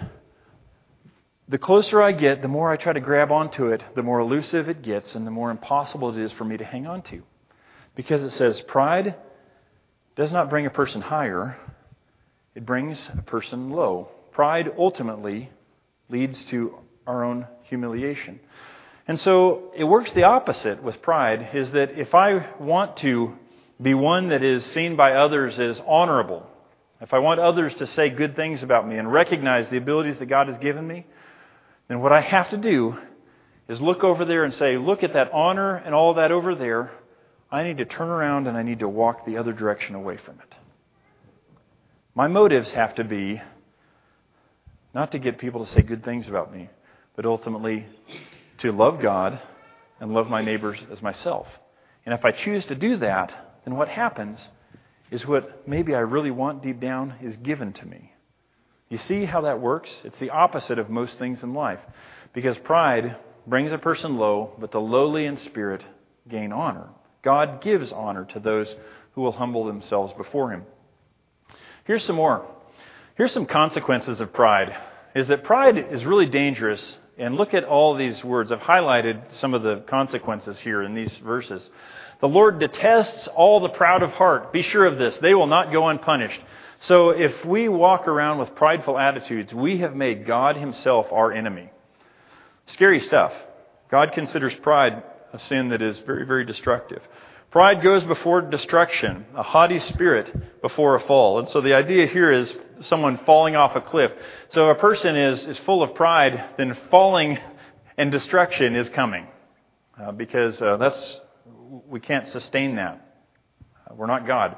the 1.54 1.60
closer 1.60 2.02
I 2.02 2.14
get, 2.14 2.42
the 2.42 2.48
more 2.48 2.72
I 2.72 2.78
try 2.78 2.94
to 2.94 3.00
grab 3.00 3.32
onto 3.32 3.68
it, 3.68 3.84
the 3.94 4.02
more 4.02 4.18
elusive 4.18 4.70
it 4.70 4.82
gets, 4.82 5.14
and 5.14 5.28
the 5.28 5.30
more 5.30 5.52
impossible 5.52 6.10
it 6.10 6.18
is 6.20 6.32
for 6.32 6.44
me 6.44 6.58
to 6.58 6.66
hang 6.66 6.88
on 6.88 7.04
to. 7.04 7.22
Because 7.94 8.24
it 8.24 8.32
says 8.32 8.60
pride 8.62 9.14
does 10.16 10.32
not 10.32 10.50
bring 10.50 10.66
a 10.66 10.72
person 10.72 11.00
higher, 11.00 11.60
it 12.56 12.66
brings 12.66 13.08
a 13.16 13.22
person 13.22 13.70
low. 13.70 14.10
Pride 14.32 14.72
ultimately 14.80 15.52
leads 16.10 16.44
to 16.46 16.74
our 17.06 17.24
own 17.24 17.46
humiliation. 17.66 18.40
And 19.08 19.20
so 19.20 19.74
it 19.76 19.84
works 19.84 20.12
the 20.14 20.24
opposite 20.24 20.82
with 20.82 21.04
pride 21.04 21.52
is 21.54 21.72
that 21.74 22.00
if 22.00 22.16
I 22.16 22.48
want 22.60 22.98
to 22.98 23.32
be 23.80 23.94
one 23.94 24.30
that 24.30 24.42
is 24.42 24.66
seen 24.66 24.96
by 24.96 25.12
others 25.12 25.60
as 25.60 25.80
honorable, 25.86 26.50
if 27.00 27.14
I 27.14 27.20
want 27.20 27.40
others 27.40 27.76
to 27.76 27.86
say 27.86 28.10
good 28.10 28.36
things 28.36 28.64
about 28.64 28.88
me 28.88 28.98
and 28.98 29.14
recognize 29.14 29.70
the 29.70 29.78
abilities 29.78 30.18
that 30.18 30.26
God 30.26 30.48
has 30.48 30.58
given 30.58 30.88
me, 30.88 31.06
then 31.94 32.02
what 32.02 32.12
I 32.12 32.22
have 32.22 32.50
to 32.50 32.58
do 32.58 32.98
is 33.70 33.80
look 33.80 34.04
over 34.04 34.26
there 34.26 34.44
and 34.44 34.52
say, 34.56 34.78
look 34.78 35.04
at 35.04 35.14
that 35.14 35.32
honor 35.32 35.76
and 35.76 35.94
all 35.94 36.16
that 36.16 36.32
over 36.32 36.56
there. 36.56 36.92
I 37.52 37.62
need 37.62 37.78
to 37.78 37.86
turn 37.86 38.08
around 38.08 38.48
and 38.48 38.58
I 38.58 38.64
need 38.64 38.80
to 38.80 38.90
walk 38.90 39.28
the 39.28 39.38
other 39.38 39.54
direction 39.54 39.94
away 39.94 40.18
from 40.18 40.40
it. 40.40 40.56
My 42.16 42.28
motives 42.28 42.72
have 42.72 42.96
to 42.96 43.04
be 43.04 43.40
not 44.96 45.12
to 45.12 45.20
get 45.20 45.38
people 45.38 45.64
to 45.64 45.72
say 45.72 45.84
good 45.84 46.04
things 46.04 46.28
about 46.28 46.52
me, 46.52 46.68
but 47.16 47.28
ultimately 47.28 47.86
to 48.58 48.72
love 48.72 49.00
God 49.00 49.40
and 50.00 50.16
love 50.16 50.28
my 50.28 50.42
neighbors 50.42 50.80
as 50.92 51.00
myself. 51.04 51.46
And 52.08 52.16
if 52.16 52.26
I 52.26 52.32
choose 52.32 52.66
to 52.66 52.76
do 52.76 52.98
that, 52.98 53.60
then 53.66 53.76
what 53.76 53.88
happens 53.88 54.40
is 55.12 55.28
what 55.28 55.68
maybe 55.68 55.94
I 55.94 56.00
really 56.00 56.32
want 56.32 56.64
deep 56.64 56.80
down 56.80 57.14
is 57.22 57.38
given 57.38 57.72
to 57.74 57.86
me. 57.86 58.13
You 58.94 59.00
see 59.00 59.26
how 59.26 59.42
that 59.42 59.60
works? 59.60 60.04
It's 60.06 60.20
the 60.20 60.30
opposite 60.30 60.78
of 60.78 60.88
most 60.88 61.18
things 61.18 61.42
in 61.42 61.56
life. 61.56 61.80
Because 62.32 62.56
pride 62.60 63.16
brings 63.48 63.72
a 63.72 63.80
person 63.80 64.18
low, 64.18 64.54
but 64.60 64.72
the 64.72 64.80
lowly 64.80 65.26
in 65.26 65.38
spirit 65.38 65.84
gain 66.30 66.54
honor. 66.54 66.90
God 67.24 67.64
gives 67.64 67.92
honor 67.92 68.26
to 68.26 68.40
those 68.40 68.72
who 69.16 69.22
will 69.22 69.32
humble 69.32 69.66
themselves 69.66 70.14
before 70.14 70.52
Him. 70.52 70.66
Here's 71.86 72.04
some 72.04 72.18
more. 72.18 72.46
Here's 73.16 73.32
some 73.32 73.48
consequences 73.48 74.22
of 74.22 74.32
pride. 74.32 74.76
Is 75.16 75.28
that 75.30 75.44
pride 75.44 75.80
is 75.80 76.06
really 76.06 76.28
dangerous 76.28 77.00
and 77.18 77.36
look 77.36 77.56
at 77.56 77.64
all 77.64 77.96
these 77.96 78.24
words. 78.24 78.52
I've 78.52 78.60
highlighted 78.60 79.24
some 79.32 79.56
of 79.56 79.64
the 79.64 79.78
consequences 79.88 80.60
here 80.60 80.84
in 80.84 80.94
these 80.94 81.18
verses. 81.18 81.68
The 82.22 82.30
Lord 82.30 82.60
detests 82.60 83.28
all 83.30 83.60
the 83.60 83.70
proud 83.70 84.04
of 84.04 84.12
heart. 84.12 84.54
Be 84.54 84.62
sure 84.62 84.86
of 84.86 85.00
this. 85.00 85.18
They 85.18 85.34
will 85.34 85.48
not 85.48 85.72
go 85.72 85.88
unpunished. 85.88 86.40
So 86.84 87.12
if 87.12 87.46
we 87.46 87.70
walk 87.70 88.10
around 88.10 88.40
with 88.40 88.56
prideful 88.56 89.00
attitudes, 89.00 89.54
we 89.54 89.78
have 89.78 89.96
made 89.96 90.26
God 90.26 90.58
Himself 90.58 91.08
our 91.14 91.32
enemy. 91.32 91.70
Scary 92.66 93.00
stuff. 93.00 93.32
God 93.90 94.12
considers 94.12 94.54
pride 94.56 95.02
a 95.32 95.40
sin 95.40 95.70
that 95.70 95.82
is 95.82 95.98
very, 96.00 96.26
very 96.26 96.44
destructive. 96.44 97.02
Pride 97.52 97.82
goes 97.82 98.04
before 98.04 98.42
destruction, 98.42 99.26
a 99.34 99.44
haughty 99.44 99.80
spirit 99.80 100.62
before 100.62 100.96
a 100.96 101.00
fall. 101.00 101.40
And 101.40 101.48
so 101.48 101.62
the 101.62 101.74
idea 101.74 102.06
here 102.06 102.34
is 102.34 102.54
someone 102.82 103.18
falling 103.20 103.56
off 103.56 103.78
a 103.78 103.82
cliff. 103.82 104.12
So 104.50 104.70
if 104.70 104.78
a 104.78 104.82
person 104.82 105.16
is, 105.16 105.46
is 105.46 105.60
full 105.60 105.84
of 105.84 105.96
pride, 105.96 106.50
then 106.58 106.78
falling 106.92 107.40
and 107.98 108.12
destruction 108.12 108.76
is 108.76 108.90
coming. 108.90 109.28
Uh, 109.98 110.12
because 110.12 110.62
uh, 110.62 110.76
that's, 110.76 111.22
we 111.88 112.02
can't 112.02 112.28
sustain 112.28 112.76
that. 112.76 113.08
Uh, 113.90 113.96
we're 113.96 114.08
not 114.08 114.28
God. 114.28 114.58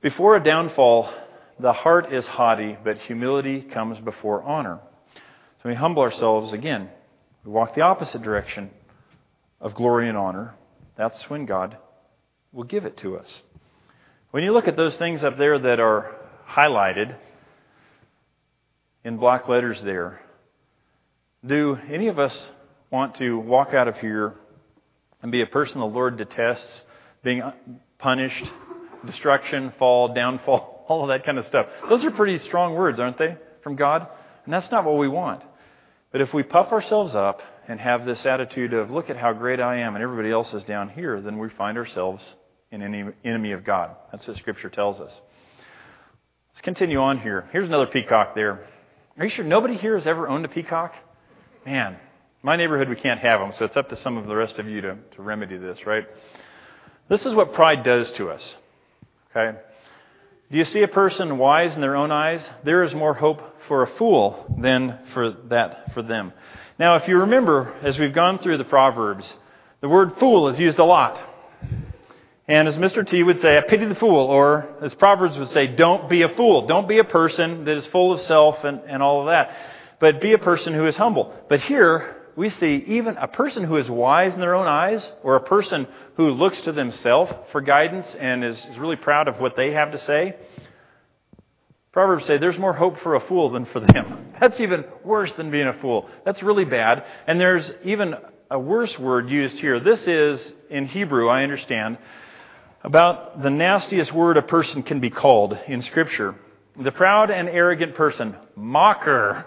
Before 0.00 0.36
a 0.36 0.42
downfall, 0.42 1.10
the 1.58 1.72
heart 1.72 2.12
is 2.12 2.26
haughty, 2.26 2.76
but 2.82 2.98
humility 2.98 3.62
comes 3.62 3.98
before 4.00 4.42
honor. 4.42 4.80
So 5.62 5.68
we 5.68 5.74
humble 5.74 6.02
ourselves 6.02 6.52
again. 6.52 6.88
We 7.44 7.52
walk 7.52 7.74
the 7.74 7.82
opposite 7.82 8.22
direction 8.22 8.70
of 9.60 9.74
glory 9.74 10.08
and 10.08 10.18
honor. 10.18 10.54
That's 10.96 11.28
when 11.30 11.46
God 11.46 11.76
will 12.52 12.64
give 12.64 12.84
it 12.84 12.96
to 12.98 13.16
us. 13.16 13.42
When 14.30 14.42
you 14.42 14.52
look 14.52 14.68
at 14.68 14.76
those 14.76 14.96
things 14.96 15.22
up 15.22 15.38
there 15.38 15.58
that 15.58 15.80
are 15.80 16.14
highlighted 16.48 17.16
in 19.04 19.16
black 19.16 19.48
letters 19.48 19.80
there, 19.82 20.20
do 21.46 21.78
any 21.90 22.08
of 22.08 22.18
us 22.18 22.48
want 22.90 23.16
to 23.16 23.38
walk 23.38 23.74
out 23.74 23.86
of 23.86 23.96
here 23.98 24.34
and 25.22 25.30
be 25.30 25.42
a 25.42 25.46
person 25.46 25.80
the 25.80 25.86
Lord 25.86 26.16
detests, 26.16 26.82
being 27.22 27.42
punished, 27.98 28.44
destruction, 29.06 29.72
fall, 29.78 30.14
downfall, 30.14 30.73
all 30.86 31.02
of 31.02 31.08
that 31.08 31.24
kind 31.24 31.38
of 31.38 31.46
stuff? 31.46 31.66
Those 31.88 32.04
are 32.04 32.10
pretty 32.10 32.38
strong 32.38 32.74
words, 32.74 32.98
aren't 33.00 33.18
they, 33.18 33.36
from 33.62 33.76
God? 33.76 34.06
And 34.44 34.52
that's 34.52 34.70
not 34.70 34.84
what 34.84 34.98
we 34.98 35.08
want. 35.08 35.42
But 36.12 36.20
if 36.20 36.32
we 36.32 36.42
puff 36.42 36.72
ourselves 36.72 37.14
up 37.14 37.42
and 37.66 37.80
have 37.80 38.04
this 38.04 38.24
attitude 38.24 38.72
of, 38.72 38.90
look 38.90 39.10
at 39.10 39.16
how 39.16 39.32
great 39.32 39.60
I 39.60 39.78
am 39.78 39.94
and 39.94 40.02
everybody 40.02 40.30
else 40.30 40.52
is 40.54 40.62
down 40.64 40.90
here, 40.90 41.20
then 41.20 41.38
we 41.38 41.48
find 41.48 41.76
ourselves 41.78 42.22
an 42.70 43.14
enemy 43.24 43.52
of 43.52 43.64
God. 43.64 43.96
That's 44.12 44.26
what 44.26 44.36
Scripture 44.36 44.68
tells 44.68 45.00
us. 45.00 45.12
Let's 46.52 46.60
continue 46.62 46.98
on 46.98 47.18
here. 47.18 47.48
Here's 47.52 47.66
another 47.66 47.86
peacock 47.86 48.34
there. 48.34 48.66
Are 49.18 49.24
you 49.24 49.30
sure 49.30 49.44
nobody 49.44 49.76
here 49.76 49.96
has 49.96 50.06
ever 50.06 50.28
owned 50.28 50.44
a 50.44 50.48
peacock? 50.48 50.94
Man, 51.64 51.96
my 52.42 52.56
neighborhood 52.56 52.88
we 52.88 52.96
can't 52.96 53.20
have 53.20 53.40
them, 53.40 53.52
so 53.58 53.64
it's 53.64 53.76
up 53.76 53.88
to 53.88 53.96
some 53.96 54.16
of 54.16 54.26
the 54.26 54.36
rest 54.36 54.58
of 54.58 54.68
you 54.68 54.80
to, 54.82 54.96
to 55.16 55.22
remedy 55.22 55.56
this, 55.56 55.86
right? 55.86 56.04
This 57.08 57.26
is 57.26 57.32
what 57.32 57.54
pride 57.54 57.82
does 57.82 58.10
to 58.12 58.30
us. 58.30 58.56
Okay? 59.30 59.58
Do 60.54 60.58
you 60.58 60.64
see 60.66 60.84
a 60.84 60.86
person 60.88 61.36
wise 61.36 61.74
in 61.74 61.80
their 61.80 61.96
own 61.96 62.12
eyes? 62.12 62.48
There 62.62 62.84
is 62.84 62.94
more 62.94 63.12
hope 63.12 63.42
for 63.66 63.82
a 63.82 63.88
fool 63.98 64.54
than 64.56 65.00
for 65.12 65.32
that 65.48 65.92
for 65.92 66.00
them. 66.00 66.32
Now, 66.78 66.94
if 66.94 67.08
you 67.08 67.22
remember, 67.22 67.74
as 67.82 67.98
we've 67.98 68.14
gone 68.14 68.38
through 68.38 68.58
the 68.58 68.64
Proverbs, 68.64 69.34
the 69.80 69.88
word 69.88 70.16
fool 70.20 70.46
is 70.46 70.60
used 70.60 70.78
a 70.78 70.84
lot. 70.84 71.20
And 72.46 72.68
as 72.68 72.76
Mr. 72.76 73.04
T 73.04 73.20
would 73.24 73.40
say, 73.40 73.58
I 73.58 73.62
pity 73.62 73.86
the 73.86 73.96
fool, 73.96 74.26
or 74.26 74.68
as 74.80 74.94
Proverbs 74.94 75.36
would 75.38 75.48
say, 75.48 75.66
don't 75.66 76.08
be 76.08 76.22
a 76.22 76.28
fool. 76.28 76.68
Don't 76.68 76.86
be 76.86 76.98
a 76.98 77.04
person 77.04 77.64
that 77.64 77.76
is 77.76 77.88
full 77.88 78.12
of 78.12 78.20
self 78.20 78.62
and, 78.62 78.80
and 78.86 79.02
all 79.02 79.22
of 79.22 79.26
that. 79.26 79.56
But 79.98 80.20
be 80.20 80.34
a 80.34 80.38
person 80.38 80.72
who 80.72 80.86
is 80.86 80.96
humble. 80.96 81.34
But 81.48 81.62
here, 81.62 82.23
we 82.36 82.48
see 82.48 82.84
even 82.88 83.16
a 83.16 83.28
person 83.28 83.64
who 83.64 83.76
is 83.76 83.88
wise 83.88 84.34
in 84.34 84.40
their 84.40 84.54
own 84.54 84.66
eyes, 84.66 85.10
or 85.22 85.36
a 85.36 85.40
person 85.40 85.86
who 86.16 86.30
looks 86.30 86.60
to 86.62 86.72
themselves 86.72 87.32
for 87.52 87.60
guidance 87.60 88.12
and 88.18 88.44
is, 88.44 88.58
is 88.66 88.78
really 88.78 88.96
proud 88.96 89.28
of 89.28 89.38
what 89.38 89.56
they 89.56 89.72
have 89.72 89.92
to 89.92 89.98
say. 89.98 90.34
Proverbs 91.92 92.26
say 92.26 92.38
there's 92.38 92.58
more 92.58 92.72
hope 92.72 92.98
for 93.00 93.14
a 93.14 93.20
fool 93.20 93.50
than 93.50 93.66
for 93.66 93.78
them. 93.78 94.32
That's 94.40 94.58
even 94.58 94.84
worse 95.04 95.32
than 95.34 95.52
being 95.52 95.68
a 95.68 95.78
fool. 95.80 96.08
That's 96.24 96.42
really 96.42 96.64
bad. 96.64 97.04
And 97.28 97.40
there's 97.40 97.72
even 97.84 98.14
a 98.50 98.58
worse 98.58 98.98
word 98.98 99.30
used 99.30 99.58
here. 99.58 99.78
This 99.78 100.04
is, 100.06 100.52
in 100.70 100.86
Hebrew, 100.86 101.28
I 101.28 101.44
understand, 101.44 101.98
about 102.82 103.42
the 103.42 103.50
nastiest 103.50 104.12
word 104.12 104.36
a 104.36 104.42
person 104.42 104.82
can 104.82 104.98
be 104.98 105.10
called 105.10 105.56
in 105.68 105.82
Scripture. 105.82 106.34
The 106.76 106.90
proud 106.90 107.30
and 107.30 107.48
arrogant 107.48 107.94
person, 107.94 108.34
mocker, 108.56 109.46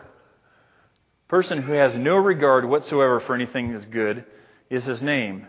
person 1.27 1.61
who 1.61 1.73
has 1.73 1.95
no 1.95 2.15
regard 2.15 2.65
whatsoever 2.65 3.19
for 3.19 3.35
anything 3.35 3.73
that's 3.73 3.85
good, 3.85 4.25
is 4.69 4.85
his 4.85 5.01
name. 5.01 5.47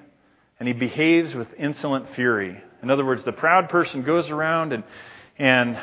And 0.58 0.66
he 0.66 0.74
behaves 0.74 1.34
with 1.34 1.48
insolent 1.58 2.14
fury. 2.14 2.60
In 2.82 2.90
other 2.90 3.04
words, 3.04 3.24
the 3.24 3.32
proud 3.32 3.68
person 3.68 4.02
goes 4.02 4.30
around 4.30 4.72
and, 4.72 4.84
and 5.38 5.78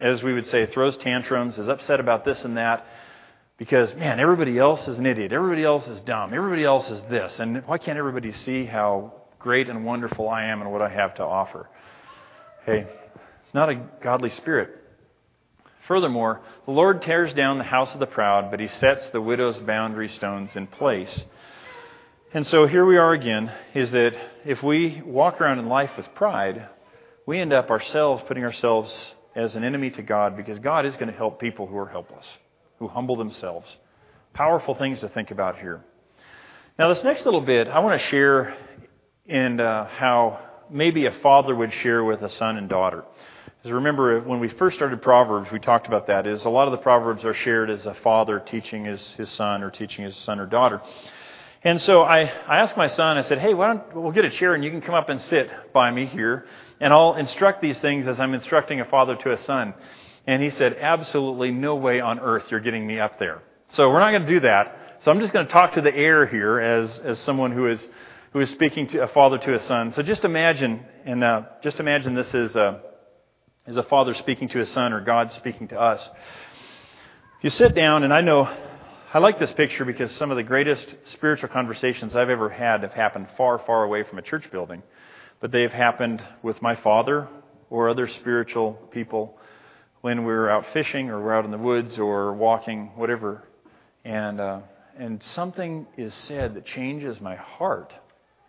as 0.00 0.22
we 0.22 0.32
would 0.32 0.46
say, 0.46 0.66
throws 0.66 0.96
tantrums, 0.96 1.58
is 1.58 1.68
upset 1.68 2.00
about 2.00 2.24
this 2.24 2.42
and 2.44 2.56
that, 2.56 2.86
because, 3.58 3.94
man, 3.94 4.18
everybody 4.18 4.58
else 4.58 4.88
is 4.88 4.98
an 4.98 5.04
idiot. 5.04 5.32
Everybody 5.32 5.62
else 5.64 5.86
is 5.86 6.00
dumb. 6.00 6.32
Everybody 6.32 6.64
else 6.64 6.90
is 6.90 7.00
this. 7.10 7.38
And 7.38 7.62
why 7.66 7.78
can't 7.78 7.98
everybody 7.98 8.32
see 8.32 8.64
how 8.64 9.12
great 9.40 9.68
and 9.68 9.84
wonderful 9.84 10.28
I 10.28 10.44
am 10.44 10.60
and 10.60 10.70
what 10.70 10.82
I 10.82 10.88
have 10.88 11.14
to 11.16 11.24
offer. 11.24 11.68
Hey, 12.64 12.86
It's 13.44 13.54
not 13.54 13.68
a 13.68 13.74
godly 14.00 14.30
spirit. 14.30 14.79
Furthermore, 15.90 16.40
the 16.66 16.70
Lord 16.70 17.02
tears 17.02 17.34
down 17.34 17.58
the 17.58 17.64
house 17.64 17.92
of 17.94 17.98
the 17.98 18.06
proud, 18.06 18.52
but 18.52 18.60
he 18.60 18.68
sets 18.68 19.10
the 19.10 19.20
widow's 19.20 19.58
boundary 19.58 20.08
stones 20.08 20.54
in 20.54 20.68
place. 20.68 21.24
And 22.32 22.46
so 22.46 22.68
here 22.68 22.86
we 22.86 22.96
are 22.96 23.12
again 23.12 23.52
is 23.74 23.90
that 23.90 24.12
if 24.44 24.62
we 24.62 25.02
walk 25.04 25.40
around 25.40 25.58
in 25.58 25.66
life 25.66 25.90
with 25.96 26.06
pride, 26.14 26.68
we 27.26 27.40
end 27.40 27.52
up 27.52 27.70
ourselves 27.70 28.22
putting 28.28 28.44
ourselves 28.44 28.94
as 29.34 29.56
an 29.56 29.64
enemy 29.64 29.90
to 29.90 30.02
God 30.02 30.36
because 30.36 30.60
God 30.60 30.86
is 30.86 30.94
going 30.94 31.10
to 31.10 31.18
help 31.18 31.40
people 31.40 31.66
who 31.66 31.76
are 31.76 31.88
helpless. 31.88 32.26
who 32.78 32.86
humble 32.86 33.16
themselves. 33.16 33.66
Powerful 34.32 34.76
things 34.76 35.00
to 35.00 35.08
think 35.08 35.32
about 35.32 35.58
here. 35.58 35.84
Now, 36.78 36.88
this 36.94 37.02
next 37.02 37.24
little 37.24 37.40
bit, 37.40 37.66
I 37.66 37.80
want 37.80 38.00
to 38.00 38.06
share 38.06 38.56
in 39.26 39.58
uh, 39.58 39.88
how 39.88 40.38
maybe 40.70 41.06
a 41.06 41.12
father 41.20 41.52
would 41.52 41.72
share 41.74 42.04
with 42.04 42.22
a 42.22 42.28
son 42.28 42.58
and 42.58 42.68
daughter. 42.68 43.02
Remember, 43.62 44.20
when 44.20 44.40
we 44.40 44.48
first 44.48 44.76
started 44.76 45.02
Proverbs, 45.02 45.52
we 45.52 45.58
talked 45.58 45.86
about 45.86 46.06
that. 46.06 46.26
Is 46.26 46.46
a 46.46 46.48
lot 46.48 46.66
of 46.66 46.72
the 46.72 46.78
Proverbs 46.78 47.26
are 47.26 47.34
shared 47.34 47.68
as 47.68 47.84
a 47.84 47.92
father 47.92 48.40
teaching 48.40 48.86
his, 48.86 49.12
his 49.12 49.28
son 49.28 49.62
or 49.62 49.70
teaching 49.70 50.02
his 50.02 50.16
son 50.16 50.40
or 50.40 50.46
daughter. 50.46 50.80
And 51.62 51.78
so 51.78 52.00
I, 52.00 52.20
I 52.20 52.60
asked 52.60 52.78
my 52.78 52.86
son, 52.86 53.18
I 53.18 53.22
said, 53.22 53.38
hey, 53.38 53.52
why 53.52 53.66
don't 53.66 53.94
we'll 53.94 54.12
get 54.12 54.24
a 54.24 54.30
chair 54.30 54.54
and 54.54 54.64
you 54.64 54.70
can 54.70 54.80
come 54.80 54.94
up 54.94 55.10
and 55.10 55.20
sit 55.20 55.50
by 55.74 55.90
me 55.90 56.06
here, 56.06 56.46
and 56.80 56.90
I'll 56.90 57.16
instruct 57.16 57.60
these 57.60 57.78
things 57.80 58.08
as 58.08 58.18
I'm 58.18 58.32
instructing 58.32 58.80
a 58.80 58.86
father 58.86 59.14
to 59.16 59.32
a 59.32 59.38
son. 59.38 59.74
And 60.26 60.42
he 60.42 60.48
said, 60.48 60.78
absolutely 60.80 61.50
no 61.50 61.76
way 61.76 62.00
on 62.00 62.18
earth 62.18 62.50
you're 62.50 62.60
getting 62.60 62.86
me 62.86 62.98
up 62.98 63.18
there. 63.18 63.42
So 63.72 63.90
we're 63.90 64.00
not 64.00 64.12
going 64.12 64.22
to 64.22 64.28
do 64.28 64.40
that. 64.40 64.96
So 65.00 65.10
I'm 65.10 65.20
just 65.20 65.34
going 65.34 65.46
to 65.46 65.52
talk 65.52 65.74
to 65.74 65.82
the 65.82 65.94
air 65.94 66.24
here 66.24 66.58
as, 66.58 66.98
as 67.00 67.18
someone 67.18 67.52
who 67.52 67.66
is, 67.66 67.86
who 68.32 68.40
is 68.40 68.48
speaking 68.48 68.86
to 68.88 69.02
a 69.02 69.08
father 69.08 69.36
to 69.36 69.52
a 69.52 69.60
son. 69.60 69.92
So 69.92 70.02
just 70.02 70.24
imagine, 70.24 70.80
and 71.04 71.22
uh, 71.22 71.42
just 71.62 71.78
imagine 71.78 72.14
this 72.14 72.32
is 72.32 72.56
a, 72.56 72.80
is 73.70 73.76
a 73.76 73.82
father 73.84 74.14
speaking 74.14 74.48
to 74.48 74.58
his 74.58 74.68
son 74.70 74.92
or 74.92 75.00
God 75.00 75.30
speaking 75.32 75.68
to 75.68 75.80
us. 75.80 76.04
You 77.40 77.50
sit 77.50 77.72
down, 77.72 78.02
and 78.02 78.12
I 78.12 78.20
know 78.20 78.52
I 79.14 79.20
like 79.20 79.38
this 79.38 79.52
picture 79.52 79.84
because 79.84 80.10
some 80.16 80.32
of 80.32 80.36
the 80.36 80.42
greatest 80.42 80.92
spiritual 81.12 81.50
conversations 81.50 82.16
I've 82.16 82.30
ever 82.30 82.50
had 82.50 82.82
have 82.82 82.92
happened 82.92 83.28
far, 83.36 83.60
far 83.60 83.84
away 83.84 84.02
from 84.02 84.18
a 84.18 84.22
church 84.22 84.50
building, 84.50 84.82
but 85.40 85.52
they 85.52 85.62
have 85.62 85.72
happened 85.72 86.20
with 86.42 86.60
my 86.60 86.74
father 86.74 87.28
or 87.70 87.88
other 87.88 88.08
spiritual 88.08 88.72
people 88.90 89.38
when 90.00 90.24
we're 90.24 90.50
out 90.50 90.66
fishing 90.72 91.08
or 91.08 91.22
we're 91.22 91.34
out 91.34 91.44
in 91.44 91.52
the 91.52 91.58
woods 91.58 91.96
or 91.96 92.32
walking, 92.34 92.90
whatever, 92.96 93.44
and 94.04 94.40
uh, 94.40 94.60
and 94.98 95.22
something 95.22 95.86
is 95.96 96.12
said 96.12 96.54
that 96.54 96.66
changes 96.66 97.20
my 97.20 97.36
heart 97.36 97.92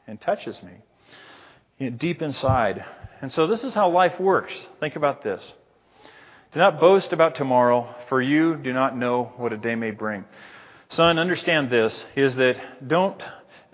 and 0.07 0.19
touches 0.19 0.59
me 0.63 1.91
deep 1.91 2.23
inside. 2.23 2.83
And 3.21 3.31
so 3.31 3.47
this 3.47 3.63
is 3.63 3.73
how 3.73 3.89
life 3.89 4.19
works. 4.19 4.53
Think 4.79 4.95
about 4.95 5.23
this. 5.23 5.53
Do 6.53 6.59
not 6.59 6.79
boast 6.79 7.13
about 7.13 7.35
tomorrow, 7.35 7.95
for 8.09 8.21
you 8.21 8.55
do 8.55 8.73
not 8.73 8.97
know 8.97 9.31
what 9.37 9.53
a 9.53 9.57
day 9.57 9.75
may 9.75 9.91
bring. 9.91 10.25
Son, 10.89 11.17
understand 11.17 11.69
this 11.69 12.05
is 12.15 12.35
that 12.35 12.87
don't 12.87 13.23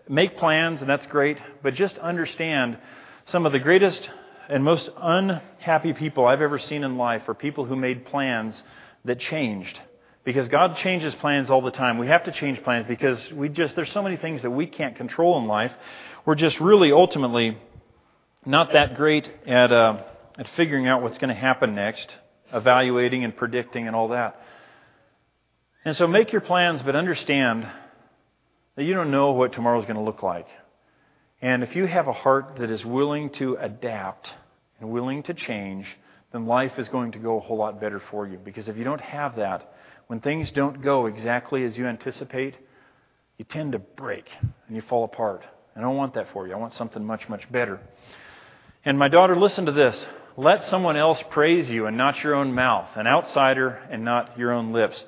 make 0.07 0.37
plans, 0.37 0.81
and 0.81 0.89
that's 0.89 1.07
great, 1.07 1.37
but 1.63 1.73
just 1.73 1.97
understand 1.97 2.77
some 3.25 3.45
of 3.45 3.51
the 3.51 3.59
greatest 3.59 4.09
and 4.49 4.63
most 4.63 4.89
unhappy 4.95 5.93
people 5.93 6.25
I've 6.25 6.41
ever 6.41 6.59
seen 6.59 6.83
in 6.83 6.97
life 6.97 7.27
are 7.27 7.33
people 7.33 7.65
who 7.65 7.75
made 7.75 8.05
plans 8.05 8.61
that 9.05 9.19
changed. 9.19 9.79
Because 10.23 10.49
God 10.49 10.75
changes 10.77 11.15
plans 11.15 11.49
all 11.49 11.61
the 11.61 11.71
time. 11.71 11.97
We 11.97 12.07
have 12.07 12.25
to 12.25 12.31
change 12.31 12.61
plans 12.63 12.85
because 12.85 13.31
we 13.31 13.47
just, 13.47 13.75
there's 13.75 13.91
so 13.91 14.03
many 14.03 14.17
things 14.17 14.41
that 14.41 14.51
we 14.51 14.67
can't 14.67 14.95
control 14.95 15.39
in 15.39 15.47
life. 15.47 15.71
We're 16.25 16.35
just 16.35 16.59
really 16.59 16.91
ultimately 16.91 17.57
not 18.47 18.71
that 18.71 18.95
great 18.95 19.29
at, 19.45 19.73
uh, 19.73 19.97
at 20.37 20.47
figuring 20.55 20.87
out 20.87 21.01
what's 21.01 21.17
going 21.17 21.33
to 21.33 21.39
happen 21.39 21.75
next, 21.75 22.15
evaluating 22.53 23.25
and 23.25 23.35
predicting 23.35 23.87
and 23.87 23.95
all 23.95 24.09
that. 24.09 24.41
And 25.83 25.95
so 25.97 26.07
make 26.07 26.31
your 26.31 26.41
plans, 26.41 26.81
but 26.81 26.95
understand 26.95 27.67
that 28.77 28.83
you 28.83 28.93
don't 28.93 29.11
know 29.11 29.33
what 29.33 29.51
tomorrow's 29.51 29.83
going 29.83 29.97
to 29.97 30.01
look 30.01 30.23
like. 30.23 30.47
And 31.41 31.61
if 31.61 31.75
you 31.75 31.85
have 31.87 32.07
a 32.07 32.13
heart 32.13 32.55
that 32.59 32.71
is 32.71 32.85
willing 32.85 33.31
to 33.31 33.57
adapt 33.59 34.33
and 34.79 34.91
willing 34.91 35.23
to 35.23 35.33
change, 35.33 35.85
then 36.31 36.45
life 36.45 36.79
is 36.79 36.87
going 36.87 37.11
to 37.11 37.19
go 37.19 37.37
a 37.37 37.41
whole 37.41 37.57
lot 37.57 37.81
better 37.81 38.01
for 38.11 38.25
you. 38.25 38.37
Because 38.37 38.69
if 38.69 38.77
you 38.77 38.85
don't 38.85 39.01
have 39.01 39.35
that, 39.35 39.73
when 40.07 40.21
things 40.21 40.51
don't 40.51 40.81
go 40.81 41.07
exactly 41.07 41.65
as 41.65 41.77
you 41.77 41.85
anticipate, 41.85 42.55
you 43.37 43.43
tend 43.43 43.73
to 43.73 43.79
break 43.79 44.29
and 44.41 44.75
you 44.75 44.81
fall 44.83 45.03
apart. 45.03 45.43
I 45.75 45.81
don't 45.81 45.97
want 45.97 46.13
that 46.13 46.31
for 46.31 46.47
you. 46.47 46.53
I 46.53 46.57
want 46.57 46.73
something 46.73 47.03
much, 47.03 47.27
much 47.29 47.51
better. 47.51 47.79
And 48.85 48.97
my 48.97 49.07
daughter, 49.07 49.35
listen 49.35 49.65
to 49.65 49.71
this. 49.71 50.05
Let 50.35 50.65
someone 50.65 50.97
else 50.97 51.21
praise 51.31 51.67
you 51.69 51.87
and 51.87 51.97
not 51.97 52.23
your 52.23 52.35
own 52.35 52.53
mouth, 52.53 52.89
an 52.95 53.07
outsider 53.07 53.81
and 53.89 54.05
not 54.05 54.37
your 54.37 54.51
own 54.51 54.71
lips. 54.71 55.03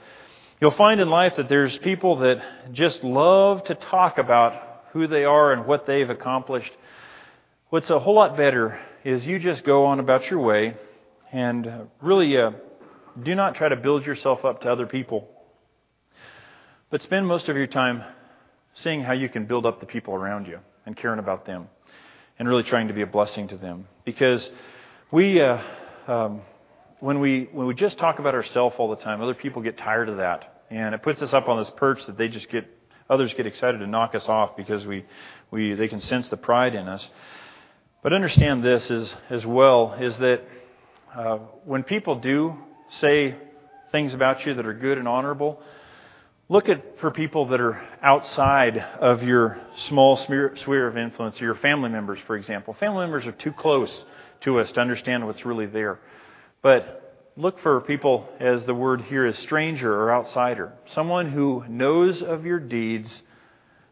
You'll 0.60 0.72
find 0.72 1.00
in 1.00 1.10
life 1.10 1.36
that 1.38 1.48
there's 1.48 1.78
people 1.78 2.18
that 2.18 2.74
just 2.74 3.04
love 3.04 3.64
to 3.66 3.76
talk 3.76 4.18
about 4.18 4.54
who 4.92 5.08
they 5.08 5.24
are 5.24 5.54
and 5.54 5.66
what 5.66 5.86
they've 5.86 6.10
accomplished. 6.10 6.72
What's 7.70 7.90
a 7.90 8.00
whole 8.00 8.16
lot 8.16 8.36
better 8.36 8.80
is 9.06 9.26
you 9.26 9.40
just 9.40 9.64
go 9.64 9.86
on 9.86 10.00
about 10.00 10.30
your 10.30 10.40
way 10.40 10.76
and 11.32 11.88
really 12.02 12.36
uh, 12.36 12.52
do 13.22 13.36
not 13.36 13.56
try 13.56 13.70
to 13.70 13.76
build 13.76 14.06
yourself 14.06 14.44
up 14.44 14.62
to 14.62 14.72
other 14.72 14.88
people. 14.88 15.30
But 16.90 17.04
spend 17.04 17.28
most 17.28 17.48
of 17.50 17.56
your 17.56 17.68
time 17.68 18.04
seeing 18.74 19.04
how 19.04 19.14
you 19.14 19.30
can 19.30 19.46
build 19.46 19.66
up 19.66 19.80
the 19.80 19.86
people 19.86 20.16
around 20.16 20.48
you 20.48 20.60
and 20.86 20.98
caring 20.98 21.20
about 21.20 21.46
them 21.46 21.68
and 22.40 22.48
really 22.48 22.64
trying 22.64 22.88
to 22.88 22.94
be 22.94 23.02
a 23.02 23.08
blessing 23.08 23.50
to 23.50 23.58
them. 23.58 23.88
Because 24.06 24.50
we, 25.12 25.42
uh, 25.42 25.62
um, 26.08 26.42
when 27.00 27.20
we 27.20 27.50
when 27.52 27.68
we 27.68 27.76
just 27.76 27.98
talk 27.98 28.20
about 28.20 28.34
ourselves 28.34 28.76
all 28.80 28.90
the 28.90 28.96
time, 28.96 29.22
other 29.22 29.34
people 29.34 29.62
get 29.62 29.78
tired 29.78 30.10
of 30.10 30.18
that, 30.18 30.64
and 30.72 30.96
it 30.96 31.04
puts 31.04 31.22
us 31.22 31.34
up 31.34 31.48
on 31.50 31.60
this 31.60 31.70
perch 31.72 32.06
that 32.08 32.18
they 32.18 32.30
just 32.30 32.50
get 32.50 32.66
others 33.10 33.34
get 33.34 33.46
excited 33.46 33.80
to 33.80 33.88
knock 33.88 34.16
us 34.16 34.28
off 34.28 34.56
because 34.56 34.86
we 34.86 35.06
we 35.52 35.74
they 35.74 35.88
can 35.88 36.00
sense 36.00 36.30
the 36.30 36.38
pride 36.38 36.76
in 36.76 36.88
us. 36.88 37.08
But 38.02 38.14
understand 38.14 38.64
this 38.64 38.90
as 38.90 39.16
as 39.30 39.46
well 39.46 39.94
is 40.00 40.18
that 40.20 40.42
uh, 41.16 41.38
when 41.66 41.84
people 41.84 42.16
do 42.16 42.56
say 42.90 43.36
things 43.92 44.14
about 44.14 44.46
you 44.46 44.54
that 44.54 44.66
are 44.66 44.74
good 44.74 44.98
and 44.98 45.08
honorable, 45.08 45.62
Look 46.52 46.68
at 46.68 47.00
for 47.00 47.12
people 47.12 47.50
that 47.50 47.62
are 47.62 47.80
outside 48.02 48.80
of 48.80 49.22
your 49.22 49.62
small 49.88 50.18
sphere 50.18 50.88
of 50.88 50.98
influence, 50.98 51.40
your 51.40 51.54
family 51.54 51.90
members, 51.90 52.18
for 52.26 52.36
example. 52.36 52.74
Family 52.74 53.02
members 53.02 53.28
are 53.28 53.34
too 53.34 53.52
close 53.52 54.04
to 54.42 54.60
us 54.60 54.72
to 54.72 54.82
understand 54.82 55.28
what's 55.28 55.46
really 55.46 55.68
there. 55.68 56.00
But 56.64 57.32
look 57.38 57.60
for 57.60 57.80
people, 57.82 58.28
as 58.40 58.66
the 58.66 58.74
word 58.74 59.02
here 59.02 59.28
is 59.28 59.38
stranger 59.38 59.94
or 59.94 60.12
outsider. 60.12 60.74
Someone 60.96 61.30
who 61.30 61.66
knows 61.70 62.24
of 62.24 62.48
your 62.48 62.60
deeds 62.60 63.22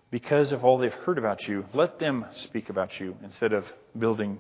because 0.10 0.52
of 0.52 0.66
all 0.66 0.80
they've 0.80 0.92
heard 0.92 1.20
about 1.20 1.48
you. 1.48 1.64
Let 1.76 2.00
them 2.00 2.26
speak 2.46 2.70
about 2.70 3.00
you 3.00 3.16
instead 3.24 3.54
of 3.54 3.66
building 4.00 4.40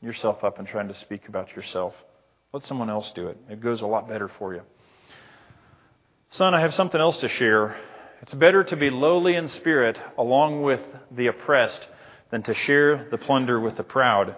yourself 0.00 0.42
up 0.42 0.58
and 0.58 0.66
trying 0.66 0.88
to 0.88 0.94
speak 0.94 1.28
about 1.28 1.54
yourself. 1.54 1.92
Let 2.54 2.64
someone 2.64 2.88
else 2.88 3.12
do 3.14 3.28
it. 3.28 3.36
It 3.50 3.60
goes 3.60 3.82
a 3.82 3.86
lot 3.86 4.08
better 4.08 4.28
for 4.38 4.54
you. 4.54 4.62
Son, 6.36 6.54
I 6.54 6.60
have 6.60 6.72
something 6.72 6.98
else 6.98 7.18
to 7.18 7.28
share. 7.28 7.76
It's 8.22 8.32
better 8.32 8.64
to 8.64 8.74
be 8.74 8.88
lowly 8.88 9.36
in 9.36 9.48
spirit 9.48 10.00
along 10.16 10.62
with 10.62 10.80
the 11.10 11.26
oppressed 11.26 11.86
than 12.30 12.42
to 12.44 12.54
share 12.54 13.06
the 13.10 13.18
plunder 13.18 13.60
with 13.60 13.76
the 13.76 13.82
proud. 13.82 14.34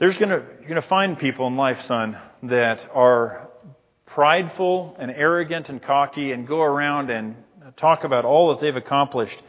There's 0.00 0.18
gonna, 0.18 0.42
you're 0.58 0.68
going 0.68 0.82
to 0.82 0.88
find 0.88 1.16
people 1.16 1.46
in 1.46 1.56
life, 1.56 1.80
son, 1.84 2.18
that 2.42 2.90
are 2.92 3.50
prideful 4.06 4.96
and 4.98 5.12
arrogant 5.12 5.68
and 5.68 5.80
cocky 5.80 6.32
and 6.32 6.48
go 6.48 6.60
around 6.60 7.08
and 7.08 7.36
talk 7.76 8.02
about 8.02 8.24
all 8.24 8.48
that 8.48 8.60
they've 8.60 8.74
accomplished, 8.74 9.40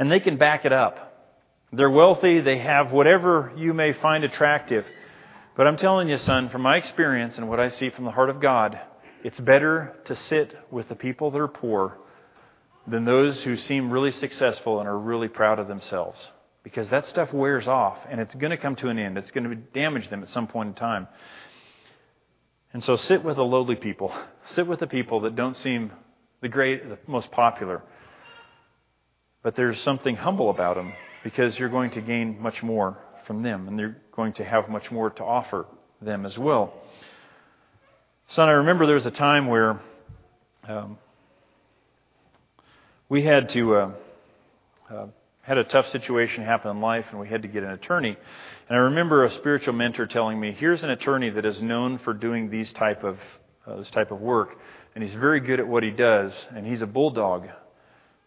and 0.00 0.10
they 0.10 0.18
can 0.18 0.38
back 0.38 0.64
it 0.64 0.72
up. 0.72 1.30
They're 1.72 1.88
wealthy, 1.88 2.40
they 2.40 2.58
have 2.58 2.90
whatever 2.90 3.52
you 3.56 3.74
may 3.74 3.92
find 3.92 4.24
attractive. 4.24 4.84
But 5.56 5.68
I'm 5.68 5.76
telling 5.76 6.08
you, 6.08 6.18
son, 6.18 6.48
from 6.48 6.62
my 6.62 6.78
experience 6.78 7.38
and 7.38 7.48
what 7.48 7.60
I 7.60 7.68
see 7.68 7.90
from 7.90 8.06
the 8.06 8.10
heart 8.10 8.30
of 8.30 8.40
God, 8.40 8.80
it's 9.22 9.40
better 9.40 9.96
to 10.06 10.16
sit 10.16 10.56
with 10.70 10.88
the 10.88 10.94
people 10.94 11.30
that 11.30 11.40
are 11.40 11.48
poor 11.48 11.98
than 12.86 13.04
those 13.04 13.42
who 13.42 13.56
seem 13.56 13.90
really 13.90 14.12
successful 14.12 14.80
and 14.80 14.88
are 14.88 14.98
really 14.98 15.28
proud 15.28 15.58
of 15.58 15.68
themselves. 15.68 16.18
Because 16.62 16.88
that 16.90 17.06
stuff 17.06 17.32
wears 17.32 17.66
off 17.66 17.98
and 18.08 18.20
it's 18.20 18.34
going 18.34 18.50
to 18.50 18.56
come 18.56 18.76
to 18.76 18.88
an 18.88 18.98
end. 18.98 19.16
It's 19.16 19.30
going 19.30 19.48
to 19.48 19.54
damage 19.54 20.10
them 20.10 20.22
at 20.22 20.28
some 20.28 20.46
point 20.46 20.68
in 20.70 20.74
time. 20.74 21.08
And 22.72 22.84
so 22.84 22.96
sit 22.96 23.24
with 23.24 23.36
the 23.36 23.44
lowly 23.44 23.76
people. 23.76 24.12
Sit 24.46 24.66
with 24.66 24.80
the 24.80 24.86
people 24.86 25.20
that 25.20 25.34
don't 25.36 25.56
seem 25.56 25.92
the 26.40 26.48
great, 26.48 26.88
the 26.88 26.98
most 27.06 27.30
popular. 27.30 27.82
But 29.42 29.56
there's 29.56 29.80
something 29.80 30.16
humble 30.16 30.50
about 30.50 30.76
them 30.76 30.92
because 31.24 31.58
you're 31.58 31.68
going 31.68 31.90
to 31.92 32.00
gain 32.00 32.40
much 32.40 32.62
more 32.62 32.98
from 33.26 33.42
them 33.42 33.68
and 33.68 33.78
they're 33.78 33.96
going 34.12 34.32
to 34.34 34.44
have 34.44 34.68
much 34.68 34.90
more 34.90 35.10
to 35.10 35.24
offer 35.24 35.66
them 36.00 36.26
as 36.26 36.38
well. 36.38 36.74
Son, 38.34 38.48
I 38.48 38.52
remember 38.52 38.86
there 38.86 38.94
was 38.94 39.06
a 39.06 39.10
time 39.10 39.48
where 39.48 39.80
um, 40.68 40.98
we 43.08 43.24
had 43.24 43.48
to 43.48 43.74
uh, 43.74 43.92
uh, 44.88 45.06
had 45.42 45.58
a 45.58 45.64
tough 45.64 45.88
situation 45.88 46.44
happen 46.44 46.70
in 46.70 46.80
life, 46.80 47.06
and 47.10 47.18
we 47.18 47.28
had 47.28 47.42
to 47.42 47.48
get 47.48 47.64
an 47.64 47.72
attorney. 47.72 48.16
And 48.68 48.78
I 48.78 48.82
remember 48.82 49.24
a 49.24 49.32
spiritual 49.32 49.74
mentor 49.74 50.06
telling 50.06 50.38
me, 50.38 50.52
"Here's 50.52 50.84
an 50.84 50.90
attorney 50.90 51.30
that 51.30 51.44
is 51.44 51.60
known 51.60 51.98
for 51.98 52.14
doing 52.14 52.50
these 52.50 52.72
type 52.72 53.02
of 53.02 53.18
uh, 53.66 53.78
this 53.78 53.90
type 53.90 54.12
of 54.12 54.20
work, 54.20 54.56
and 54.94 55.02
he's 55.02 55.14
very 55.14 55.40
good 55.40 55.58
at 55.58 55.66
what 55.66 55.82
he 55.82 55.90
does, 55.90 56.32
and 56.54 56.64
he's 56.64 56.82
a 56.82 56.86
bulldog. 56.86 57.48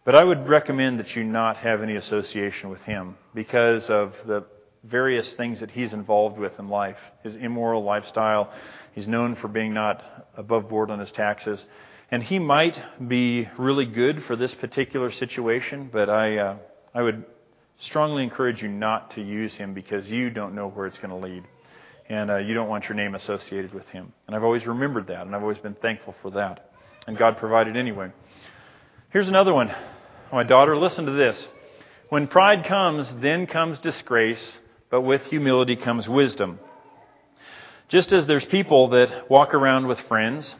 But 0.04 0.14
I 0.14 0.22
would 0.22 0.46
recommend 0.46 0.98
that 0.98 1.16
you 1.16 1.24
not 1.24 1.56
have 1.56 1.82
any 1.82 1.96
association 1.96 2.68
with 2.68 2.82
him 2.82 3.16
because 3.34 3.88
of 3.88 4.12
the 4.26 4.44
various 4.84 5.32
things 5.34 5.60
that 5.60 5.70
he's 5.70 5.92
involved 5.92 6.38
with 6.38 6.58
in 6.58 6.68
life, 6.68 6.98
his 7.22 7.36
immoral 7.36 7.82
lifestyle." 7.82 8.52
He's 8.92 9.08
known 9.08 9.34
for 9.36 9.48
being 9.48 9.74
not 9.74 10.02
above 10.36 10.68
board 10.68 10.90
on 10.90 10.98
his 10.98 11.10
taxes. 11.10 11.64
And 12.10 12.22
he 12.22 12.38
might 12.38 12.80
be 13.08 13.48
really 13.58 13.86
good 13.86 14.24
for 14.24 14.36
this 14.36 14.54
particular 14.54 15.10
situation, 15.10 15.90
but 15.92 16.08
I, 16.08 16.38
uh, 16.38 16.56
I 16.94 17.02
would 17.02 17.24
strongly 17.78 18.22
encourage 18.22 18.62
you 18.62 18.68
not 18.68 19.12
to 19.12 19.22
use 19.22 19.54
him 19.54 19.74
because 19.74 20.06
you 20.06 20.30
don't 20.30 20.54
know 20.54 20.68
where 20.68 20.86
it's 20.86 20.98
going 20.98 21.10
to 21.10 21.16
lead. 21.16 21.44
And 22.08 22.30
uh, 22.30 22.36
you 22.36 22.54
don't 22.54 22.68
want 22.68 22.84
your 22.84 22.94
name 22.94 23.14
associated 23.14 23.72
with 23.72 23.88
him. 23.88 24.12
And 24.26 24.36
I've 24.36 24.44
always 24.44 24.66
remembered 24.66 25.06
that, 25.08 25.26
and 25.26 25.34
I've 25.34 25.42
always 25.42 25.58
been 25.58 25.74
thankful 25.74 26.14
for 26.20 26.30
that. 26.32 26.70
And 27.06 27.16
God 27.16 27.38
provided 27.38 27.76
anyway. 27.76 28.12
Here's 29.10 29.28
another 29.28 29.54
one. 29.54 29.74
My 30.32 30.42
daughter, 30.42 30.76
listen 30.76 31.06
to 31.06 31.12
this. 31.12 31.48
When 32.10 32.28
pride 32.28 32.66
comes, 32.66 33.12
then 33.20 33.46
comes 33.46 33.78
disgrace, 33.78 34.58
but 34.94 35.00
with 35.00 35.24
humility 35.24 35.74
comes 35.74 36.08
wisdom. 36.08 36.60
Just 37.88 38.12
as 38.12 38.26
there's 38.26 38.44
people 38.44 38.90
that 38.90 39.28
walk 39.28 39.52
around 39.52 39.88
with 39.88 39.98
friends, 40.02 40.54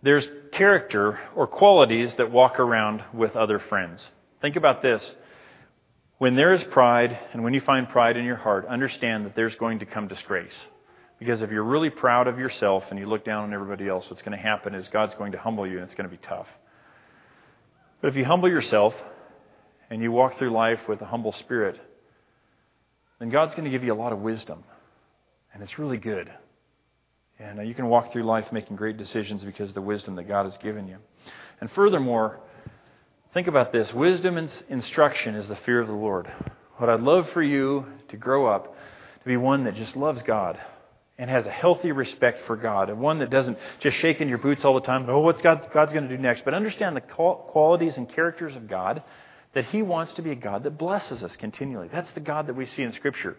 there's 0.00 0.26
character 0.52 1.20
or 1.36 1.46
qualities 1.46 2.14
that 2.14 2.30
walk 2.30 2.58
around 2.58 3.04
with 3.12 3.36
other 3.36 3.58
friends. 3.58 4.08
Think 4.40 4.56
about 4.56 4.80
this. 4.80 5.14
When 6.16 6.34
there 6.34 6.54
is 6.54 6.64
pride, 6.64 7.18
and 7.34 7.44
when 7.44 7.52
you 7.52 7.60
find 7.60 7.86
pride 7.90 8.16
in 8.16 8.24
your 8.24 8.36
heart, 8.36 8.64
understand 8.64 9.26
that 9.26 9.36
there's 9.36 9.54
going 9.56 9.80
to 9.80 9.84
come 9.84 10.08
disgrace. 10.08 10.56
Because 11.18 11.42
if 11.42 11.50
you're 11.50 11.62
really 11.62 11.90
proud 11.90 12.28
of 12.28 12.38
yourself 12.38 12.84
and 12.88 12.98
you 12.98 13.04
look 13.04 13.22
down 13.22 13.44
on 13.44 13.52
everybody 13.52 13.86
else, 13.86 14.08
what's 14.08 14.22
going 14.22 14.34
to 14.34 14.42
happen 14.42 14.74
is 14.74 14.88
God's 14.88 15.14
going 15.16 15.32
to 15.32 15.38
humble 15.38 15.66
you 15.66 15.74
and 15.74 15.84
it's 15.84 15.94
going 15.94 16.08
to 16.08 16.16
be 16.16 16.26
tough. 16.26 16.48
But 18.00 18.08
if 18.08 18.16
you 18.16 18.24
humble 18.24 18.48
yourself 18.48 18.94
and 19.90 20.00
you 20.00 20.10
walk 20.10 20.38
through 20.38 20.52
life 20.52 20.80
with 20.88 21.02
a 21.02 21.04
humble 21.04 21.32
spirit, 21.32 21.78
then 23.22 23.30
God's 23.30 23.52
going 23.52 23.64
to 23.64 23.70
give 23.70 23.84
you 23.84 23.92
a 23.92 23.94
lot 23.94 24.12
of 24.12 24.18
wisdom. 24.18 24.64
And 25.54 25.62
it's 25.62 25.78
really 25.78 25.96
good. 25.96 26.28
And 27.38 27.60
uh, 27.60 27.62
you 27.62 27.72
can 27.72 27.86
walk 27.86 28.12
through 28.12 28.24
life 28.24 28.50
making 28.50 28.74
great 28.74 28.96
decisions 28.96 29.44
because 29.44 29.68
of 29.68 29.74
the 29.76 29.80
wisdom 29.80 30.16
that 30.16 30.24
God 30.24 30.44
has 30.44 30.56
given 30.58 30.88
you. 30.88 30.96
And 31.60 31.70
furthermore, 31.70 32.40
think 33.32 33.46
about 33.46 33.72
this 33.72 33.94
wisdom 33.94 34.38
and 34.38 34.50
instruction 34.68 35.36
is 35.36 35.46
the 35.46 35.54
fear 35.54 35.80
of 35.80 35.86
the 35.86 35.94
Lord. 35.94 36.26
What 36.78 36.90
I'd 36.90 37.00
love 37.00 37.30
for 37.30 37.42
you 37.42 37.86
to 38.08 38.16
grow 38.16 38.48
up 38.48 38.76
to 39.20 39.24
be 39.24 39.36
one 39.36 39.64
that 39.64 39.76
just 39.76 39.94
loves 39.94 40.20
God 40.22 40.58
and 41.16 41.30
has 41.30 41.46
a 41.46 41.50
healthy 41.50 41.92
respect 41.92 42.44
for 42.46 42.56
God, 42.56 42.90
and 42.90 42.98
one 42.98 43.20
that 43.20 43.30
doesn't 43.30 43.56
just 43.78 43.98
shake 43.98 44.20
in 44.20 44.28
your 44.28 44.38
boots 44.38 44.64
all 44.64 44.74
the 44.74 44.80
time, 44.80 45.08
oh, 45.08 45.20
what's 45.20 45.40
God's, 45.42 45.64
God's 45.72 45.92
going 45.92 46.08
to 46.08 46.16
do 46.16 46.20
next? 46.20 46.44
But 46.44 46.54
understand 46.54 46.96
the 46.96 47.00
qualities 47.02 47.98
and 47.98 48.08
characters 48.08 48.56
of 48.56 48.66
God, 48.66 49.04
that 49.54 49.66
He 49.66 49.82
wants 49.82 50.12
to 50.14 50.22
be 50.22 50.30
a 50.30 50.36
God 50.36 50.62
that 50.64 50.78
blesses 50.78 51.22
us 51.22 51.36
continually. 51.36 51.88
That's 51.92 52.10
the 52.12 52.20
God 52.20 52.46
that 52.46 52.54
we 52.54 52.66
see 52.66 52.82
in 52.82 52.92
Scripture. 52.92 53.36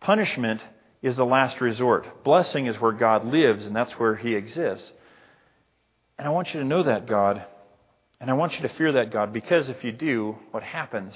Punishment 0.00 0.62
is 1.02 1.16
the 1.16 1.24
last 1.24 1.60
resort. 1.60 2.24
Blessing 2.24 2.66
is 2.66 2.80
where 2.80 2.92
God 2.92 3.24
lives, 3.24 3.66
and 3.66 3.74
that's 3.74 3.92
where 3.92 4.16
He 4.16 4.34
exists. 4.34 4.92
And 6.18 6.26
I 6.28 6.30
want 6.30 6.54
you 6.54 6.60
to 6.60 6.66
know 6.66 6.84
that 6.84 7.06
God, 7.06 7.44
and 8.20 8.30
I 8.30 8.34
want 8.34 8.54
you 8.54 8.62
to 8.62 8.74
fear 8.74 8.92
that 8.92 9.10
God, 9.10 9.32
because 9.32 9.68
if 9.68 9.82
you 9.82 9.90
do, 9.90 10.36
what 10.52 10.62
happens 10.62 11.14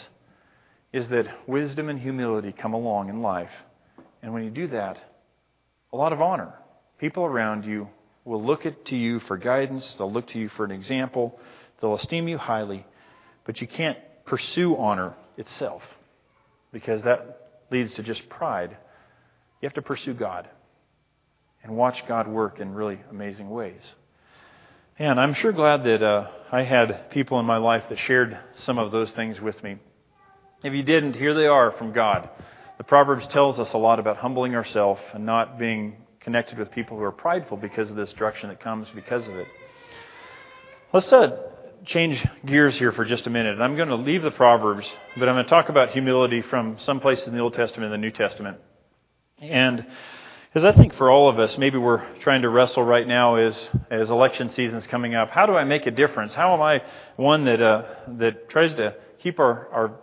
is 0.92 1.08
that 1.10 1.48
wisdom 1.48 1.88
and 1.88 2.00
humility 2.00 2.52
come 2.52 2.74
along 2.74 3.08
in 3.08 3.22
life. 3.22 3.50
And 4.22 4.32
when 4.32 4.42
you 4.42 4.50
do 4.50 4.66
that, 4.68 4.98
a 5.92 5.96
lot 5.96 6.12
of 6.12 6.20
honor. 6.20 6.54
People 6.98 7.24
around 7.24 7.64
you 7.64 7.88
will 8.24 8.42
look 8.42 8.66
to 8.86 8.96
you 8.96 9.20
for 9.20 9.36
guidance, 9.36 9.94
they'll 9.94 10.10
look 10.10 10.26
to 10.28 10.38
you 10.38 10.48
for 10.48 10.64
an 10.64 10.72
example, 10.72 11.38
they'll 11.80 11.94
esteem 11.94 12.26
you 12.26 12.38
highly, 12.38 12.84
but 13.44 13.60
you 13.60 13.68
can't 13.68 13.98
pursue 14.26 14.76
honor 14.76 15.14
itself 15.36 15.82
because 16.72 17.02
that 17.02 17.64
leads 17.70 17.94
to 17.94 18.02
just 18.02 18.28
pride 18.28 18.76
you 19.60 19.66
have 19.66 19.74
to 19.74 19.82
pursue 19.82 20.14
God 20.14 20.48
and 21.62 21.76
watch 21.76 22.06
God 22.06 22.28
work 22.28 22.60
in 22.60 22.74
really 22.74 23.00
amazing 23.10 23.48
ways. 23.48 23.80
And 24.98 25.18
I'm 25.18 25.34
sure 25.34 25.52
glad 25.52 25.82
that 25.84 26.02
uh, 26.02 26.28
I 26.52 26.62
had 26.62 27.10
people 27.10 27.40
in 27.40 27.46
my 27.46 27.56
life 27.56 27.84
that 27.88 27.98
shared 27.98 28.38
some 28.56 28.78
of 28.78 28.92
those 28.92 29.10
things 29.12 29.40
with 29.40 29.62
me. 29.62 29.78
If 30.62 30.74
you 30.74 30.82
didn't, 30.82 31.16
here 31.16 31.34
they 31.34 31.46
are 31.46 31.72
from 31.72 31.92
God. 31.92 32.28
The 32.78 32.84
Proverbs 32.84 33.26
tells 33.28 33.58
us 33.58 33.72
a 33.72 33.78
lot 33.78 33.98
about 33.98 34.18
humbling 34.18 34.54
ourselves 34.54 35.00
and 35.14 35.24
not 35.24 35.58
being 35.58 35.96
connected 36.20 36.58
with 36.58 36.70
people 36.70 36.96
who 36.98 37.02
are 37.04 37.12
prideful 37.12 37.56
because 37.56 37.88
of 37.88 37.96
the 37.96 38.04
destruction 38.04 38.50
that 38.50 38.60
comes 38.60 38.88
because 38.94 39.26
of 39.26 39.36
it. 39.36 39.48
Let's 40.92 41.12
uh, 41.12 41.36
change 41.84 42.24
gears 42.44 42.76
here 42.76 42.92
for 42.92 43.04
just 43.04 43.26
a 43.26 43.30
minute. 43.30 43.54
And 43.54 43.62
I'm 43.62 43.76
going 43.76 43.88
to 43.88 43.96
leave 43.96 44.22
the 44.22 44.30
Proverbs, 44.30 44.86
but 45.16 45.28
I'm 45.28 45.34
going 45.34 45.44
to 45.44 45.50
talk 45.50 45.68
about 45.68 45.90
humility 45.90 46.42
from 46.42 46.78
some 46.78 47.00
places 47.00 47.28
in 47.28 47.34
the 47.34 47.40
Old 47.40 47.54
Testament 47.54 47.92
and 47.92 48.02
the 48.02 48.06
New 48.06 48.12
Testament. 48.12 48.58
And 49.38 49.86
as 50.54 50.64
I 50.64 50.72
think 50.72 50.94
for 50.94 51.10
all 51.10 51.28
of 51.28 51.38
us, 51.38 51.58
maybe 51.58 51.76
we're 51.76 52.02
trying 52.20 52.42
to 52.42 52.48
wrestle 52.48 52.82
right 52.82 53.06
now 53.06 53.34
as, 53.34 53.68
as 53.90 54.10
election 54.10 54.48
season's 54.50 54.86
coming 54.86 55.14
up. 55.14 55.30
How 55.30 55.44
do 55.44 55.54
I 55.54 55.64
make 55.64 55.86
a 55.86 55.90
difference? 55.90 56.32
How 56.32 56.54
am 56.54 56.62
I 56.62 56.82
one 57.16 57.44
that, 57.44 57.60
uh, 57.60 57.82
that 58.08 58.48
tries 58.48 58.74
to 58.76 58.94
keep 59.18 59.38
our, 59.38 59.68
our 59.68 60.00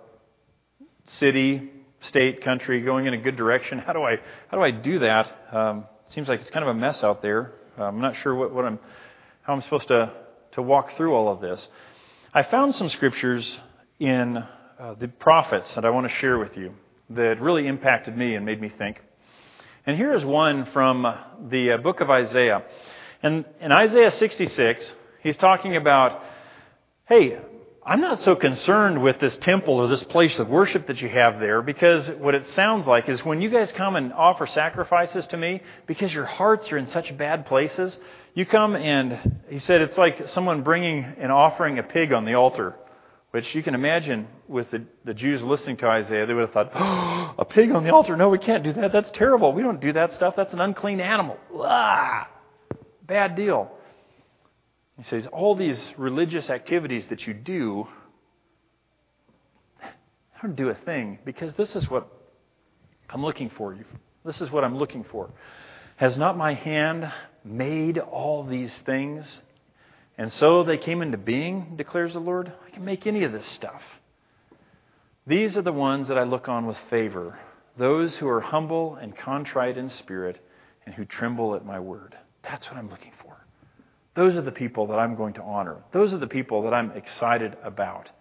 city, 1.08 1.72
state, 2.02 2.42
country 2.44 2.82
going 2.82 3.08
in 3.08 3.14
a 3.14 3.18
good 3.18 3.36
direction? 3.36 3.80
How 3.80 3.94
do 3.94 4.04
I, 4.04 4.18
how 4.50 4.58
do, 4.58 4.64
I 4.64 4.72
do 4.72 5.00
that? 5.00 5.36
Um, 5.52 5.86
seems 6.10 6.28
like 6.28 6.42
it's 6.42 6.52
kind 6.52 6.64
of 6.64 6.76
a 6.76 6.80
mess 6.80 7.04
out 7.04 7.24
there. 7.24 7.54
I'm 7.78 8.02
not 8.02 8.16
sure 8.18 8.36
what, 8.36 8.54
what 8.54 8.66
I'm, 8.66 8.78
how 9.42 9.54
I'm 9.54 9.62
supposed 9.62 9.88
to, 9.88 10.14
to 10.54 10.62
walk 10.62 10.96
through 10.96 11.14
all 11.14 11.32
of 11.32 11.42
this. 11.42 11.68
I 12.34 12.44
found 12.44 12.74
some 12.76 12.90
scriptures 12.90 13.60
in 14.00 14.38
uh, 14.38 14.96
the 15.00 15.08
prophets 15.08 15.74
that 15.76 15.86
I 15.86 15.90
want 15.90 16.08
to 16.08 16.14
share 16.16 16.38
with 16.40 16.58
you 16.58 16.74
that 17.12 17.40
really 17.42 17.68
impacted 17.68 18.18
me 18.18 18.36
and 18.36 18.46
made 18.46 18.60
me 18.60 18.70
think. 18.70 19.02
And 19.86 19.98
here 19.98 20.14
is 20.14 20.24
one 20.24 20.66
from 20.68 21.06
the 21.50 21.74
uh, 21.74 21.78
book 21.78 22.00
of 22.02 22.10
Isaiah. 22.10 22.64
And 23.22 23.46
in 23.60 23.72
Isaiah 23.72 24.12
66, 24.12 24.94
he's 25.22 25.38
talking 25.38 25.76
about, 25.76 26.22
hey, 27.06 27.38
I'm 27.86 28.00
not 28.00 28.20
so 28.22 28.36
concerned 28.38 29.04
with 29.04 29.20
this 29.20 29.36
temple 29.38 29.74
or 29.74 29.88
this 29.88 30.04
place 30.04 30.40
of 30.40 30.48
worship 30.48 30.88
that 30.88 31.02
you 31.02 31.10
have 31.10 31.42
there 31.42 31.62
because 31.62 32.08
what 32.18 32.34
it 32.34 32.48
sounds 32.48 32.88
like 32.88 33.10
is 33.10 33.26
when 33.26 33.42
you 33.42 33.50
guys 33.50 33.74
come 33.74 33.98
and 33.98 34.14
offer 34.14 34.48
sacrifices 34.48 35.28
to 35.28 35.38
me, 35.38 35.62
because 35.86 36.14
your 36.14 36.24
hearts 36.24 36.72
are 36.72 36.78
in 36.78 36.88
such 36.88 37.16
bad 37.18 37.46
places, 37.46 37.98
you 38.36 38.46
come 38.46 38.78
and, 38.78 39.42
he 39.50 39.60
said, 39.60 39.82
it's 39.82 39.98
like 39.98 40.30
someone 40.30 40.64
bringing 40.64 41.04
and 41.04 41.30
offering 41.30 41.78
a 41.78 41.84
pig 41.84 42.14
on 42.14 42.24
the 42.24 42.36
altar. 42.36 42.76
Which 43.32 43.54
you 43.54 43.64
can 43.64 43.74
imagine 43.74 44.28
with 44.48 44.70
the, 44.72 44.86
the 45.04 45.14
Jews 45.14 45.42
listening 45.42 45.78
to 45.78 45.88
Isaiah, 45.88 46.26
they 46.26 46.34
would 46.34 46.42
have 46.42 46.54
thought, 46.54 46.72
oh, 46.74 47.36
a 47.40 47.44
pig 47.44 47.72
on 47.72 47.84
the 47.84 47.94
altar? 47.94 48.16
No, 48.16 48.30
we 48.30 48.38
can't 48.38 48.64
do 48.64 48.72
that. 48.74 48.94
That's 48.94 49.12
terrible. 49.12 49.52
We 49.52 49.64
don't 49.64 49.82
do 49.82 49.92
that 49.94 50.14
stuff. 50.14 50.36
That's 50.38 50.54
an 50.54 50.62
unclean 50.62 51.02
animal. 51.02 51.38
Ah, 51.56 52.30
bad 53.06 53.36
deal. 53.36 53.72
He 54.98 55.04
says, 55.04 55.26
all 55.28 55.56
these 55.56 55.94
religious 55.98 56.50
activities 56.50 57.08
that 57.08 57.26
you 57.26 57.34
do, 57.34 57.88
I 59.82 60.42
don't 60.42 60.56
do 60.56 60.70
a 60.70 60.76
thing 60.76 61.20
because 61.26 61.54
this 61.56 61.76
is 61.76 61.90
what 61.90 62.08
I'm 63.10 63.24
looking 63.24 63.50
for. 63.50 63.76
This 64.24 64.40
is 64.40 64.52
what 64.52 64.64
I'm 64.64 64.78
looking 64.78 65.04
for. 65.04 65.32
Has 65.96 66.18
not 66.18 66.38
my 66.38 66.54
hand 66.54 67.12
made 67.44 67.98
all 67.98 68.44
these 68.44 68.74
things? 68.80 69.42
And 70.18 70.32
so 70.32 70.64
they 70.64 70.78
came 70.78 71.02
into 71.02 71.18
being, 71.18 71.74
declares 71.76 72.14
the 72.14 72.20
Lord. 72.20 72.52
I 72.68 72.70
can 72.70 72.86
make 72.86 73.08
any 73.08 73.24
of 73.24 73.32
this 73.32 73.48
stuff. 73.48 73.82
These 75.26 75.58
are 75.58 75.62
the 75.62 75.72
ones 75.72 76.10
that 76.10 76.18
I 76.18 76.24
look 76.24 76.50
on 76.50 76.66
with 76.66 76.78
favor, 76.90 77.40
those 77.78 78.16
who 78.18 78.28
are 78.28 78.42
humble 78.42 78.96
and 78.96 79.18
contrite 79.18 79.78
in 79.78 79.90
spirit 79.90 80.40
and 80.86 80.94
who 80.94 81.06
tremble 81.06 81.56
at 81.56 81.66
my 81.66 81.80
word. 81.80 82.16
That's 82.44 82.68
what 82.68 82.78
I'm 82.78 82.90
looking. 82.90 83.13
Those 84.16 84.36
are 84.36 84.42
the 84.42 84.52
people 84.52 84.88
that 84.88 85.00
I'm 85.00 85.16
going 85.16 85.34
to 85.36 85.42
honor. 85.42 85.78
Those 85.92 86.14
are 86.14 86.18
the 86.18 86.28
people 86.28 86.64
that 86.64 86.74
I'm 86.74 86.92
excited 86.92 87.58
about. 87.64 88.12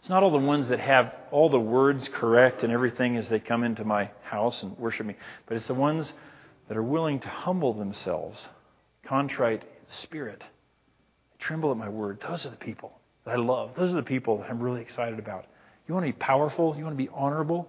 It's 0.00 0.08
not 0.08 0.22
all 0.22 0.30
the 0.30 0.38
ones 0.38 0.68
that 0.68 0.80
have 0.80 1.14
all 1.30 1.48
the 1.48 1.58
words 1.58 2.08
correct 2.12 2.62
and 2.62 2.72
everything 2.72 3.16
as 3.16 3.28
they 3.28 3.40
come 3.40 3.64
into 3.64 3.84
my 3.84 4.10
house 4.22 4.62
and 4.62 4.76
worship 4.78 5.06
me, 5.06 5.16
but 5.46 5.56
it's 5.56 5.66
the 5.66 5.74
ones 5.74 6.12
that 6.68 6.76
are 6.76 6.82
willing 6.82 7.20
to 7.20 7.28
humble 7.28 7.72
themselves, 7.72 8.38
contrite 9.04 9.64
spirit 9.88 10.42
tremble 11.44 11.70
at 11.70 11.76
my 11.76 11.88
word. 11.88 12.18
Those 12.26 12.46
are 12.46 12.50
the 12.50 12.56
people 12.56 12.98
that 13.24 13.32
I 13.32 13.36
love. 13.36 13.72
Those 13.76 13.92
are 13.92 13.96
the 13.96 14.02
people 14.02 14.38
that 14.38 14.50
I'm 14.50 14.60
really 14.60 14.80
excited 14.80 15.18
about. 15.18 15.44
You 15.86 15.94
want 15.94 16.06
to 16.06 16.12
be 16.12 16.18
powerful? 16.18 16.74
You 16.76 16.84
want 16.84 16.96
to 16.96 17.02
be 17.02 17.10
honorable? 17.12 17.68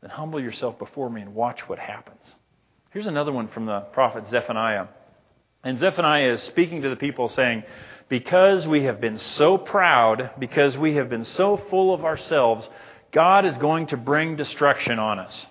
Then 0.00 0.10
humble 0.10 0.40
yourself 0.40 0.78
before 0.78 1.10
me 1.10 1.20
and 1.20 1.34
watch 1.34 1.68
what 1.68 1.78
happens. 1.78 2.22
Here's 2.90 3.08
another 3.08 3.32
one 3.32 3.48
from 3.48 3.66
the 3.66 3.80
prophet 3.80 4.26
Zephaniah. 4.28 4.86
And 5.64 5.78
Zephaniah 5.78 6.34
is 6.34 6.42
speaking 6.42 6.82
to 6.82 6.90
the 6.90 6.96
people 6.96 7.28
saying, 7.30 7.64
Because 8.08 8.66
we 8.66 8.84
have 8.84 9.00
been 9.00 9.18
so 9.18 9.58
proud, 9.58 10.30
because 10.38 10.76
we 10.76 10.96
have 10.96 11.08
been 11.08 11.24
so 11.24 11.56
full 11.56 11.92
of 11.92 12.04
ourselves, 12.04 12.68
God 13.12 13.46
is 13.46 13.56
going 13.56 13.86
to 13.88 13.96
bring 13.96 14.36
destruction 14.36 14.98
on 14.98 15.18
us. 15.18 15.46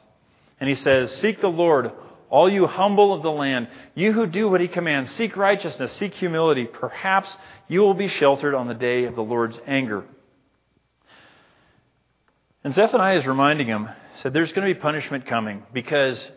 And 0.60 0.70
he 0.70 0.76
says, 0.76 1.14
Seek 1.16 1.42
the 1.42 1.48
Lord 1.48 1.92
all 2.34 2.52
you 2.52 2.66
humble 2.66 3.14
of 3.14 3.22
the 3.22 3.30
land, 3.30 3.68
you 3.94 4.12
who 4.12 4.26
do 4.26 4.50
what 4.50 4.60
he 4.60 4.68
commands, 4.68 5.12
seek 5.12 5.38
righteousness, 5.38 5.94
seek 5.94 6.16
humility, 6.16 6.66
perhaps 6.66 7.38
you 7.68 7.82
will 7.82 7.94
be 7.94 8.08
sheltered 8.08 8.56
on 8.56 8.68
the 8.68 8.74
day 8.74 9.04
of 9.04 9.14
the 9.14 9.22
Lord's 9.22 9.60
anger. 9.68 10.04
And 12.64 12.74
Zephaniah 12.74 13.20
is 13.20 13.28
reminding 13.28 13.68
him, 13.68 13.88
said 14.16 14.34
there's 14.34 14.52
going 14.52 14.68
to 14.68 14.74
be 14.74 14.80
punishment 14.80 15.28
coming 15.28 15.62
because 15.74 16.28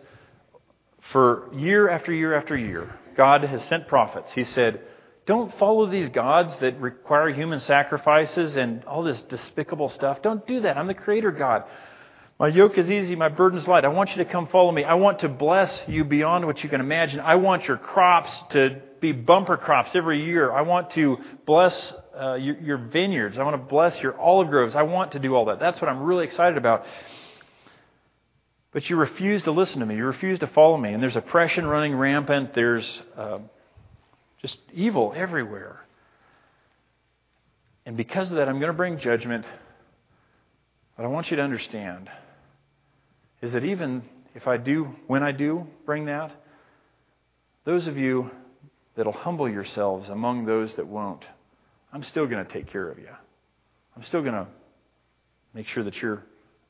for 1.12 1.48
year 1.54 1.88
after 1.88 2.12
year 2.12 2.34
after 2.34 2.58
year, 2.58 2.94
God 3.16 3.42
has 3.44 3.64
sent 3.64 3.88
prophets. 3.88 4.33
He 4.35 4.44
said, 4.44 4.81
don't 5.26 5.52
follow 5.59 5.87
these 5.87 6.09
gods 6.11 6.57
that 6.59 6.81
require 6.81 7.31
human 7.31 7.59
sacrifices 7.59 8.57
and 8.57 8.85
all 8.85 9.02
this 9.02 9.22
despicable 9.22 9.88
stuff. 9.88 10.22
Don't 10.22 10.46
do 10.46 10.61
that. 10.61 10.76
I'm 10.76 10.87
the 10.87 10.94
creator 10.94 11.33
God. 11.33 11.64
My 12.38 12.48
yoke 12.48 12.76
is 12.76 12.90
easy, 12.90 13.16
my 13.16 13.31
burden 13.31 13.59
is 13.59 13.66
light. 13.66 13.87
I 13.87 13.88
want 13.88 14.11
you 14.11 14.16
to 14.22 14.26
come 14.26 14.46
follow 14.48 14.70
me. 14.70 14.85
I 14.85 14.94
want 14.94 15.20
to 15.20 15.29
bless 15.29 15.83
you 15.88 16.05
beyond 16.05 16.44
what 16.44 16.62
you 16.62 16.68
can 16.68 16.81
imagine. 16.81 17.18
I 17.20 17.37
want 17.37 17.66
your 17.66 17.79
crops 17.79 18.42
to 18.50 18.83
be 19.00 19.12
bumper 19.12 19.57
crops 19.57 19.94
every 19.94 20.22
year. 20.22 20.52
I 20.52 20.61
want 20.61 20.90
to 20.90 21.18
bless 21.46 21.94
uh, 22.14 22.35
your, 22.35 22.61
your 22.61 22.79
vineyards. 22.79 23.38
I 23.38 23.42
want 23.42 23.55
to 23.55 23.68
bless 23.68 24.00
your 24.02 24.20
olive 24.20 24.50
groves. 24.50 24.76
I 24.76 24.83
want 24.83 25.12
to 25.12 25.18
do 25.18 25.35
all 25.35 25.46
that. 25.46 25.61
That's 25.61 25.81
what 25.81 25.88
I'm 25.88 26.02
really 26.02 26.24
excited 26.24 26.59
about. 26.59 26.85
But 28.76 28.90
you 28.90 28.96
refuse 28.96 29.42
to 29.44 29.52
listen 29.52 29.80
to 29.80 29.86
me. 29.86 29.96
You 29.96 30.04
refuse 30.04 30.40
to 30.40 30.46
follow 30.48 30.76
me. 30.76 30.92
And 30.92 31.02
there's 31.02 31.16
oppression 31.16 31.66
running 31.66 31.96
rampant. 31.96 32.52
There's 32.52 33.02
uh, 33.16 33.38
just 34.42 34.58
evil 34.74 35.14
everywhere. 35.16 35.80
And 37.86 37.96
because 37.96 38.30
of 38.30 38.36
that, 38.36 38.50
I'm 38.50 38.58
going 38.58 38.70
to 38.70 38.76
bring 38.76 38.98
judgment. 38.98 39.46
What 40.96 41.06
I 41.06 41.08
want 41.08 41.30
you 41.30 41.38
to 41.38 41.42
understand 41.42 42.10
is 43.40 43.54
that 43.54 43.64
even 43.64 44.02
if 44.34 44.46
I 44.46 44.58
do, 44.58 44.94
when 45.06 45.22
I 45.22 45.32
do 45.32 45.66
bring 45.86 46.04
that, 46.04 46.32
those 47.64 47.86
of 47.86 47.96
you 47.96 48.30
that'll 48.94 49.10
humble 49.10 49.48
yourselves 49.48 50.10
among 50.10 50.44
those 50.44 50.74
that 50.74 50.86
won't, 50.86 51.24
I'm 51.94 52.02
still 52.02 52.26
going 52.26 52.44
to 52.44 52.52
take 52.52 52.66
care 52.66 52.90
of 52.90 52.98
you. 52.98 53.08
I'm 53.96 54.02
still 54.02 54.20
going 54.20 54.34
to 54.34 54.46
make 55.54 55.66
sure 55.66 55.82
that 55.82 55.96
you're 56.02 56.22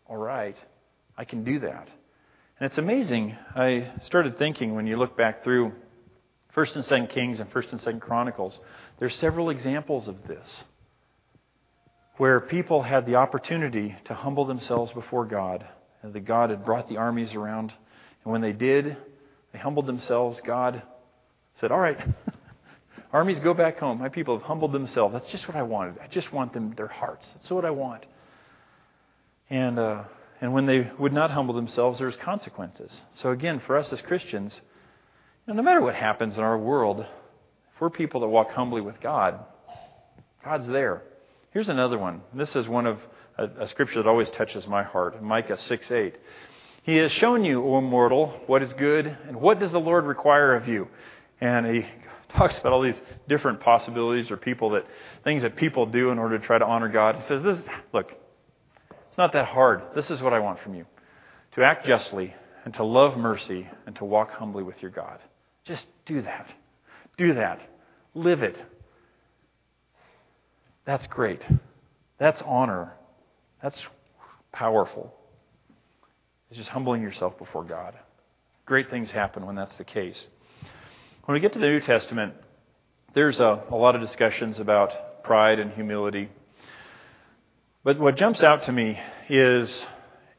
all 0.09 0.19
right. 0.19 0.57
I 1.17 1.25
can 1.25 1.45
do 1.45 1.61
that. 1.61 1.89
And 2.59 2.71
it's 2.71 2.79
amazing. 2.79 3.37
I 3.55 3.91
started 4.03 4.39
thinking 4.39 4.75
when 4.75 4.87
you 4.87 4.97
look 4.97 5.17
back 5.17 5.45
through 5.45 5.73
1st 6.57 6.77
and 6.77 6.85
2nd 6.85 7.11
Kings 7.11 7.41
and 7.41 7.51
1st 7.51 7.73
and 7.73 7.81
2nd 7.81 8.01
Chronicles, 8.01 8.59
there's 8.99 9.15
several 9.17 9.51
examples 9.51 10.09
of 10.09 10.27
this 10.27 10.65
where 12.17 12.41
people 12.41 12.83
had 12.83 13.05
the 13.05 13.17
opportunity 13.17 13.95
to 14.05 14.15
humble 14.15 14.47
themselves 14.47 14.91
before 14.93 15.27
God 15.27 15.67
and 16.03 16.15
that 16.15 16.21
God 16.21 16.49
had 16.49 16.65
brought 16.65 16.89
the 16.89 16.97
armies 16.97 17.35
around. 17.35 17.73
And 18.25 18.33
when 18.33 18.41
they 18.41 18.53
did, 18.53 18.97
they 19.53 19.59
humbled 19.59 19.87
themselves. 19.87 20.41
God 20.45 20.83
said, 21.61 21.71
All 21.71 21.79
right, 21.79 21.99
armies, 23.13 23.39
go 23.41 23.53
back 23.53 23.79
home. 23.79 23.99
My 23.99 24.09
people 24.09 24.39
have 24.39 24.47
humbled 24.47 24.73
themselves. 24.73 25.13
That's 25.13 25.31
just 25.31 25.47
what 25.47 25.59
I 25.59 25.63
wanted. 25.63 25.99
I 26.03 26.07
just 26.07 26.33
want 26.33 26.55
them, 26.55 26.73
their 26.75 26.87
hearts. 26.87 27.29
That's 27.35 27.51
what 27.51 27.67
I 27.67 27.71
want. 27.71 28.07
And, 29.51 29.79
uh, 29.79 30.05
and 30.41 30.53
when 30.53 30.67
they 30.67 30.91
would 30.99 31.13
not 31.13 31.31
humble 31.31 31.55
themselves, 31.55 31.99
there's 31.99 32.17
consequences. 32.17 33.01
So 33.15 33.31
again, 33.31 33.61
for 33.67 33.77
us 33.77 33.93
as 33.93 34.01
Christians, 34.03 34.61
you 35.47 35.55
know, 35.55 35.59
no 35.59 35.63
matter 35.63 35.81
what 35.81 35.95
happens 35.95 36.37
in 36.37 36.45
our 36.45 36.59
world, 36.59 37.01
if 37.01 37.81
we're 37.81 37.91
people 37.91 38.21
that 38.21 38.29
walk 38.29 38.51
humbly 38.51 38.81
with 38.81 39.01
God, 39.01 39.39
God's 40.45 40.69
there. 40.69 41.03
Here's 41.53 41.69
another 41.69 41.99
one. 41.99 42.21
This 42.35 42.55
is 42.55 42.69
one 42.69 42.87
of 42.87 43.01
a, 43.39 43.49
a 43.61 43.69
scripture 43.69 44.03
that 44.03 44.09
always 44.09 44.31
touches 44.31 44.67
my 44.67 44.83
heart. 44.83 45.23
Micah 45.23 45.59
6 45.59 45.91
8. 45.91 46.15
He 46.83 46.97
has 46.97 47.11
shown 47.13 47.45
you, 47.45 47.65
O 47.65 47.81
mortal, 47.81 48.29
what 48.47 48.63
is 48.63 48.73
good, 48.75 49.07
and 49.07 49.41
what 49.41 49.59
does 49.59 49.73
the 49.73 49.81
Lord 49.81 50.05
require 50.05 50.55
of 50.55 50.69
you? 50.69 50.89
And 51.41 51.67
he 51.67 51.87
talks 52.37 52.59
about 52.59 52.73
all 52.73 52.83
these 52.83 53.01
different 53.29 53.61
possibilities 53.61 54.31
or 54.31 54.37
people 54.37 54.71
that 54.71 54.87
things 55.25 55.43
that 55.43 55.57
people 55.57 55.87
do 55.87 56.11
in 56.11 56.19
order 56.19 56.39
to 56.39 56.47
try 56.47 56.59
to 56.59 56.65
honor 56.65 56.89
God. 56.89 57.17
He 57.17 57.27
says, 57.27 57.43
"This 57.43 57.61
look, 57.93 58.13
it's 59.17 59.19
not 59.19 59.33
that 59.33 59.47
hard. 59.47 59.81
This 59.95 60.11
is 60.11 60.21
what 60.21 60.35
I 60.35 60.41
want 60.41 60.61
from 60.61 60.75
you: 60.75 60.85
to 61.53 61.65
act 61.65 61.87
justly 61.87 62.35
and 62.67 62.75
to 62.75 62.85
love 62.85 63.17
mercy 63.17 63.67
and 63.87 63.97
to 63.97 64.05
walk 64.05 64.31
humbly 64.33 64.63
with 64.63 64.83
your 64.83 64.91
God. 64.91 65.21
Just 65.65 65.87
do 66.05 66.21
that. 66.21 66.53
Do 67.17 67.33
that. 67.33 67.63
Live 68.13 68.43
it. 68.43 68.63
That's 70.85 71.07
great. 71.07 71.41
That's 72.19 72.43
honor. 72.43 72.93
That's 73.63 73.83
powerful. 74.53 75.15
It's 76.51 76.59
just 76.59 76.69
humbling 76.69 77.01
yourself 77.01 77.39
before 77.39 77.65
God. 77.65 77.95
Great 78.67 78.91
things 78.91 79.11
happen 79.11 79.47
when 79.47 79.57
that's 79.57 79.77
the 79.77 79.85
case. 79.85 80.27
When 81.25 81.33
we 81.33 81.41
get 81.41 81.55
to 81.55 81.59
the 81.59 81.69
New 81.69 81.81
Testament, 81.81 82.35
there's 83.15 83.41
a, 83.41 83.63
a 83.71 83.77
lot 83.77 83.95
of 83.95 84.03
discussions 84.03 84.59
about 84.61 85.25
pride 85.25 85.59
and 85.59 85.73
humility. 85.73 86.29
But 87.87 88.01
what 88.01 88.17
jumps 88.17 88.43
out 88.43 88.65
to 88.65 88.73
me 88.73 88.99
is 89.29 89.73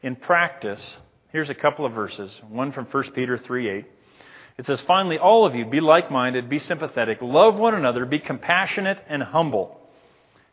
in 0.04 0.18
practice, 0.18 0.82
here's 1.32 1.50
a 1.50 1.56
couple 1.56 1.86
of 1.86 1.94
verses. 1.94 2.42
One 2.50 2.74
from 2.74 2.84
1 2.88 3.12
Peter 3.12 3.38
3 3.38 3.70
8. 3.70 3.86
It 4.58 4.66
says, 4.66 4.82
Finally, 4.82 5.18
all 5.18 5.46
of 5.46 5.56
you, 5.56 5.66
be 5.66 5.80
like 5.80 6.12
minded, 6.12 6.50
be 6.50 6.60
sympathetic, 6.60 7.20
love 7.22 7.56
one 7.56 7.74
another, 7.74 8.06
be 8.06 8.20
compassionate 8.20 9.02
and 9.08 9.24
humble. 9.24 9.80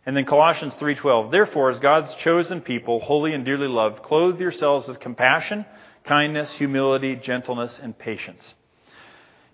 And 0.07 0.16
then 0.16 0.24
Colossians 0.24 0.74
3:12, 0.74 1.33
therefore 1.33 1.70
as 1.70 1.80
God's 1.80 2.14
chosen 2.14 2.61
people, 2.61 3.00
holy 3.00 3.35
and 3.35 3.44
dearly 3.44 3.66
loved, 3.66 4.04
clothe 4.04 4.38
yourselves 4.38 4.87
with 4.87 5.00
compassion, 5.00 5.66
kindness, 6.04 6.52
humility, 6.52 7.16
gentleness, 7.16 7.76
and 7.83 7.98
patience. 7.98 8.54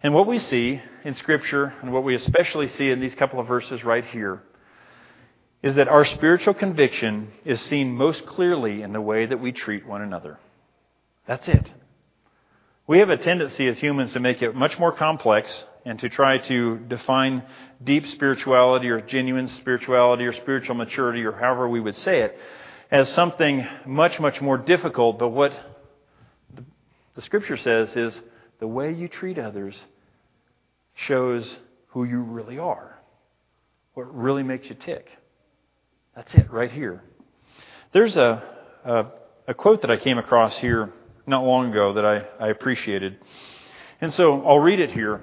And 0.02 0.12
what 0.12 0.26
we 0.26 0.40
see 0.40 0.82
in 1.04 1.14
scripture 1.14 1.72
and 1.80 1.90
what 1.90 2.04
we 2.04 2.14
especially 2.14 2.68
see 2.68 2.90
in 2.90 3.00
these 3.00 3.14
couple 3.14 3.40
of 3.40 3.46
verses 3.46 3.82
right 3.82 4.04
here 4.04 4.42
is 5.62 5.74
that 5.74 5.88
our 5.88 6.04
spiritual 6.04 6.54
conviction 6.54 7.32
is 7.44 7.60
seen 7.60 7.92
most 7.92 8.24
clearly 8.26 8.82
in 8.82 8.92
the 8.92 9.00
way 9.00 9.26
that 9.26 9.40
we 9.40 9.52
treat 9.52 9.86
one 9.86 10.00
another. 10.00 10.38
That's 11.26 11.48
it. 11.48 11.70
We 12.86 12.98
have 12.98 13.10
a 13.10 13.16
tendency 13.16 13.68
as 13.68 13.78
humans 13.78 14.12
to 14.14 14.20
make 14.20 14.42
it 14.42 14.54
much 14.54 14.78
more 14.78 14.90
complex 14.90 15.64
and 15.84 15.98
to 16.00 16.08
try 16.08 16.38
to 16.38 16.78
define 16.78 17.42
deep 17.82 18.06
spirituality 18.08 18.88
or 18.88 19.00
genuine 19.00 19.48
spirituality 19.48 20.24
or 20.24 20.32
spiritual 20.32 20.74
maturity 20.74 21.24
or 21.24 21.32
however 21.32 21.68
we 21.68 21.80
would 21.80 21.94
say 21.94 22.22
it 22.22 22.38
as 22.90 23.08
something 23.10 23.66
much, 23.86 24.18
much 24.18 24.40
more 24.40 24.58
difficult. 24.58 25.18
But 25.18 25.28
what 25.28 25.52
the 27.14 27.22
scripture 27.22 27.56
says 27.56 27.94
is 27.96 28.18
the 28.58 28.66
way 28.66 28.92
you 28.92 29.08
treat 29.08 29.38
others 29.38 29.80
shows 30.94 31.56
who 31.88 32.04
you 32.04 32.20
really 32.20 32.58
are, 32.58 32.98
what 33.94 34.12
really 34.14 34.42
makes 34.42 34.68
you 34.68 34.74
tick. 34.74 35.08
That's 36.16 36.34
it 36.34 36.50
right 36.50 36.70
here. 36.70 37.02
There's 37.92 38.16
a, 38.16 38.42
a, 38.84 39.06
a 39.48 39.54
quote 39.54 39.82
that 39.82 39.90
I 39.90 39.96
came 39.96 40.18
across 40.18 40.58
here 40.58 40.92
not 41.26 41.44
long 41.44 41.70
ago 41.70 41.94
that 41.94 42.04
I, 42.04 42.24
I 42.38 42.48
appreciated. 42.48 43.18
And 44.00 44.12
so 44.12 44.44
I'll 44.44 44.58
read 44.58 44.80
it 44.80 44.90
here. 44.90 45.22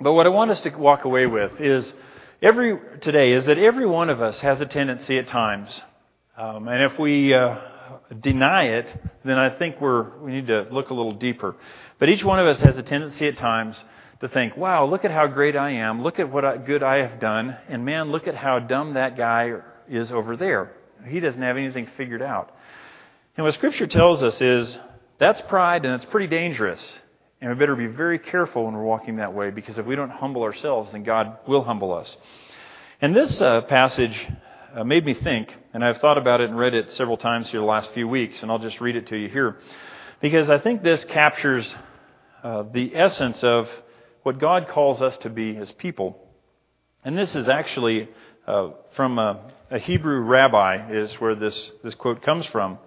But 0.00 0.14
what 0.14 0.26
I 0.26 0.30
want 0.30 0.50
us 0.50 0.60
to 0.62 0.70
walk 0.70 1.04
away 1.04 1.26
with 1.26 1.60
is 1.60 1.92
every 2.40 2.78
today 3.00 3.32
is 3.32 3.44
that 3.44 3.58
every 3.58 3.86
one 3.86 4.08
of 4.08 4.20
us 4.22 4.40
has 4.40 4.60
a 4.60 4.66
tendency 4.66 5.18
at 5.18 5.28
times, 5.28 5.78
um, 6.38 6.68
and 6.68 6.82
if 6.82 6.98
we 6.98 7.34
uh, 7.34 7.58
deny 8.18 8.64
it, 8.64 8.88
then 9.24 9.36
I 9.36 9.50
think 9.50 9.78
we're 9.78 10.18
we 10.20 10.32
need 10.32 10.46
to 10.46 10.66
look 10.70 10.88
a 10.88 10.94
little 10.94 11.12
deeper. 11.12 11.54
But 11.98 12.08
each 12.08 12.24
one 12.24 12.40
of 12.40 12.46
us 12.46 12.62
has 12.62 12.78
a 12.78 12.82
tendency 12.82 13.28
at 13.28 13.36
times 13.36 13.82
to 14.20 14.28
think, 14.28 14.56
"Wow, 14.56 14.86
look 14.86 15.04
at 15.04 15.10
how 15.10 15.26
great 15.26 15.54
I 15.54 15.72
am! 15.72 16.02
Look 16.02 16.18
at 16.18 16.32
what 16.32 16.46
I, 16.46 16.56
good 16.56 16.82
I 16.82 17.06
have 17.06 17.20
done!" 17.20 17.56
And 17.68 17.84
man, 17.84 18.10
look 18.10 18.26
at 18.26 18.34
how 18.34 18.58
dumb 18.58 18.94
that 18.94 19.18
guy 19.18 19.52
is 19.90 20.12
over 20.12 20.36
there. 20.36 20.72
He 21.06 21.20
doesn't 21.20 21.42
have 21.42 21.56
anything 21.56 21.88
figured 21.96 22.22
out. 22.22 22.54
And 23.36 23.44
what 23.44 23.54
Scripture 23.54 23.86
tells 23.86 24.22
us 24.22 24.40
is 24.40 24.78
that's 25.18 25.40
pride, 25.42 25.84
and 25.84 25.94
it's 25.94 26.04
pretty 26.06 26.26
dangerous. 26.26 26.98
And 27.40 27.50
we 27.50 27.56
better 27.56 27.76
be 27.76 27.86
very 27.86 28.18
careful 28.18 28.64
when 28.64 28.74
we're 28.74 28.84
walking 28.84 29.16
that 29.16 29.32
way 29.32 29.50
because 29.50 29.78
if 29.78 29.86
we 29.86 29.96
don't 29.96 30.10
humble 30.10 30.42
ourselves, 30.42 30.92
then 30.92 31.04
God 31.04 31.38
will 31.46 31.64
humble 31.64 31.92
us. 31.92 32.16
And 33.00 33.16
this 33.16 33.40
uh, 33.40 33.62
passage 33.62 34.28
uh, 34.74 34.84
made 34.84 35.06
me 35.06 35.14
think, 35.14 35.54
and 35.72 35.82
I've 35.82 35.98
thought 35.98 36.18
about 36.18 36.42
it 36.42 36.50
and 36.50 36.58
read 36.58 36.74
it 36.74 36.92
several 36.92 37.16
times 37.16 37.50
here 37.50 37.60
the 37.60 37.66
last 37.66 37.92
few 37.92 38.06
weeks, 38.06 38.42
and 38.42 38.50
I'll 38.50 38.58
just 38.58 38.80
read 38.80 38.94
it 38.94 39.06
to 39.08 39.16
you 39.16 39.28
here. 39.28 39.56
Because 40.20 40.50
I 40.50 40.58
think 40.58 40.82
this 40.82 41.04
captures 41.06 41.74
uh, 42.44 42.64
the 42.70 42.94
essence 42.94 43.42
of 43.42 43.68
what 44.22 44.38
God 44.38 44.68
calls 44.68 45.00
us 45.00 45.16
to 45.18 45.30
be 45.30 45.56
as 45.56 45.72
people. 45.72 46.18
And 47.04 47.16
this 47.16 47.34
is 47.34 47.48
actually 47.48 48.08
uh, 48.50 48.70
from 48.96 49.18
a, 49.18 49.40
a 49.70 49.78
Hebrew 49.78 50.18
rabbi, 50.20 50.90
is 50.90 51.14
where 51.20 51.36
this, 51.36 51.70
this 51.84 51.94
quote 51.94 52.22
comes 52.22 52.46
from. 52.46 52.78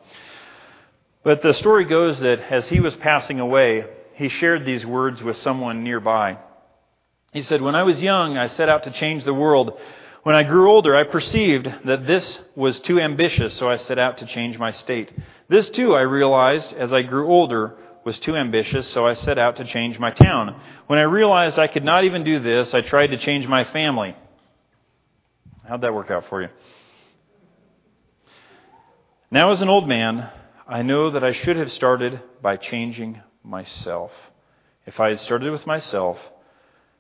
But 1.24 1.42
the 1.42 1.54
story 1.54 1.86
goes 1.86 2.20
that 2.20 2.42
as 2.52 2.68
he 2.68 2.82
was 2.82 2.96
passing 2.98 3.40
away, 3.40 3.86
he 4.16 4.28
shared 4.28 4.66
these 4.66 4.86
words 4.86 5.24
with 5.24 5.38
someone 5.38 5.84
nearby. 5.84 6.38
He 7.32 7.42
said, 7.42 7.62
When 7.62 7.76
I 7.76 7.84
was 7.84 8.02
young, 8.02 8.38
I 8.38 8.48
set 8.48 8.68
out 8.68 8.84
to 8.84 8.92
change 8.92 9.24
the 9.24 9.34
world. 9.34 9.80
When 10.24 10.36
I 10.36 10.44
grew 10.44 10.70
older, 10.70 10.96
I 10.96 11.04
perceived 11.04 11.74
that 11.86 12.06
this 12.08 12.40
was 12.56 12.82
too 12.82 13.00
ambitious, 13.00 13.54
so 13.54 13.70
I 13.70 13.78
set 13.78 13.98
out 13.98 14.18
to 14.18 14.26
change 14.26 14.58
my 14.58 14.72
state. 14.72 15.14
This, 15.48 15.70
too, 15.70 15.96
I 15.96 16.02
realized 16.02 16.74
as 16.74 16.92
I 16.92 17.04
grew 17.04 17.28
older 17.28 17.78
was 18.04 18.20
too 18.20 18.36
ambitious, 18.36 18.88
so 18.90 19.08
I 19.08 19.14
set 19.14 19.38
out 19.38 19.56
to 19.58 19.64
change 19.64 19.98
my 19.98 20.12
town. 20.12 20.60
When 20.88 21.00
I 21.00 21.04
realized 21.04 21.58
I 21.58 21.68
could 21.68 21.86
not 21.86 22.04
even 22.04 22.26
do 22.26 22.40
this, 22.42 22.74
I 22.74 22.82
tried 22.82 23.08
to 23.08 23.18
change 23.18 23.48
my 23.48 23.64
family. 23.64 24.14
How'd 25.68 25.82
that 25.82 25.94
work 25.94 26.12
out 26.12 26.26
for 26.28 26.42
you? 26.42 26.50
Now, 29.32 29.52
as 29.52 29.62
an 29.62 29.70
old 29.70 29.88
man, 29.88 30.30
I 30.68 30.82
know 30.82 31.10
that 31.10 31.24
I 31.24 31.32
should 31.32 31.56
have 31.56 31.72
started 31.72 32.22
by 32.42 32.58
changing 32.58 33.22
myself. 33.44 34.12
If 34.86 35.00
I 35.00 35.10
had 35.10 35.20
started 35.22 35.52
with 35.52 35.66
myself, 35.66 36.20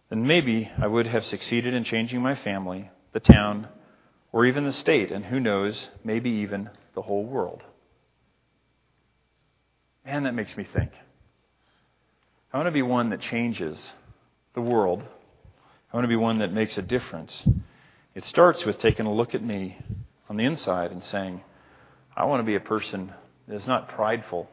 then 0.09 0.25
maybe 0.25 0.71
I 0.79 0.87
would 0.87 1.07
have 1.07 1.25
succeeded 1.25 1.73
in 1.73 1.83
changing 1.83 2.21
my 2.21 2.35
family, 2.35 2.89
the 3.11 3.19
town, 3.19 3.67
or 4.31 4.45
even 4.45 4.63
the 4.63 4.71
state, 4.71 5.11
and 5.11 5.25
who 5.25 5.39
knows, 5.39 5.89
maybe 6.03 6.29
even 6.29 6.69
the 6.95 7.01
whole 7.01 7.25
world. 7.25 7.63
Man, 10.05 10.23
that 10.23 10.33
makes 10.33 10.55
me 10.57 10.63
think. 10.63 10.91
I 12.51 12.57
want 12.57 12.67
to 12.67 12.71
be 12.71 12.81
one 12.81 13.09
that 13.09 13.19
changes 13.19 13.93
the 14.53 14.61
world. 14.61 15.03
I 15.91 15.97
want 15.97 16.05
to 16.05 16.09
be 16.09 16.15
one 16.15 16.39
that 16.39 16.53
makes 16.53 16.77
a 16.77 16.81
difference. 16.81 17.47
It 18.15 18.25
starts 18.25 18.63
with 18.63 18.77
taking 18.77 19.07
a 19.07 19.13
look 19.13 19.33
at 19.33 19.43
me 19.43 19.77
on 20.29 20.37
the 20.37 20.45
inside 20.45 20.91
and 20.91 21.03
saying, 21.03 21.41
I 22.15 22.25
want 22.25 22.41
to 22.41 22.45
be 22.45 22.55
a 22.55 22.59
person 22.59 23.11
that 23.47 23.55
is 23.55 23.65
not 23.65 23.89
prideful 23.89 24.47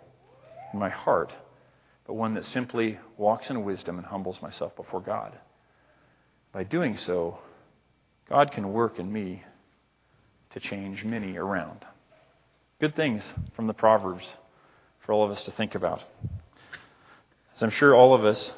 in 0.73 0.79
my 0.79 0.89
heart, 0.89 1.31
but 2.07 2.15
one 2.15 2.35
that 2.35 2.47
simply 2.47 2.99
walks 3.19 3.51
in 3.51 3.65
wisdom 3.65 3.99
and 3.99 4.07
humbles 4.07 4.41
myself 4.41 4.75
before 4.77 5.01
God. 5.01 5.39
By 6.53 6.65
doing 6.65 6.97
so, 6.97 7.39
God 8.31 8.51
can 8.51 8.73
work 8.73 8.99
in 8.99 9.13
me 9.13 9.43
to 10.51 10.61
change 10.61 11.05
many 11.05 11.37
around. 11.37 11.85
Good 12.81 12.97
things 12.97 13.23
from 13.55 13.67
the 13.67 13.75
Proverbs 13.75 14.25
for 15.01 15.13
all 15.13 15.25
of 15.25 15.31
us 15.31 15.45
to 15.45 15.51
think 15.51 15.75
about. 15.75 16.03
As 17.55 17.63
I'm 17.63 17.71
sure 17.71 17.95
all 17.95 18.15
of 18.15 18.25
us, 18.25 18.55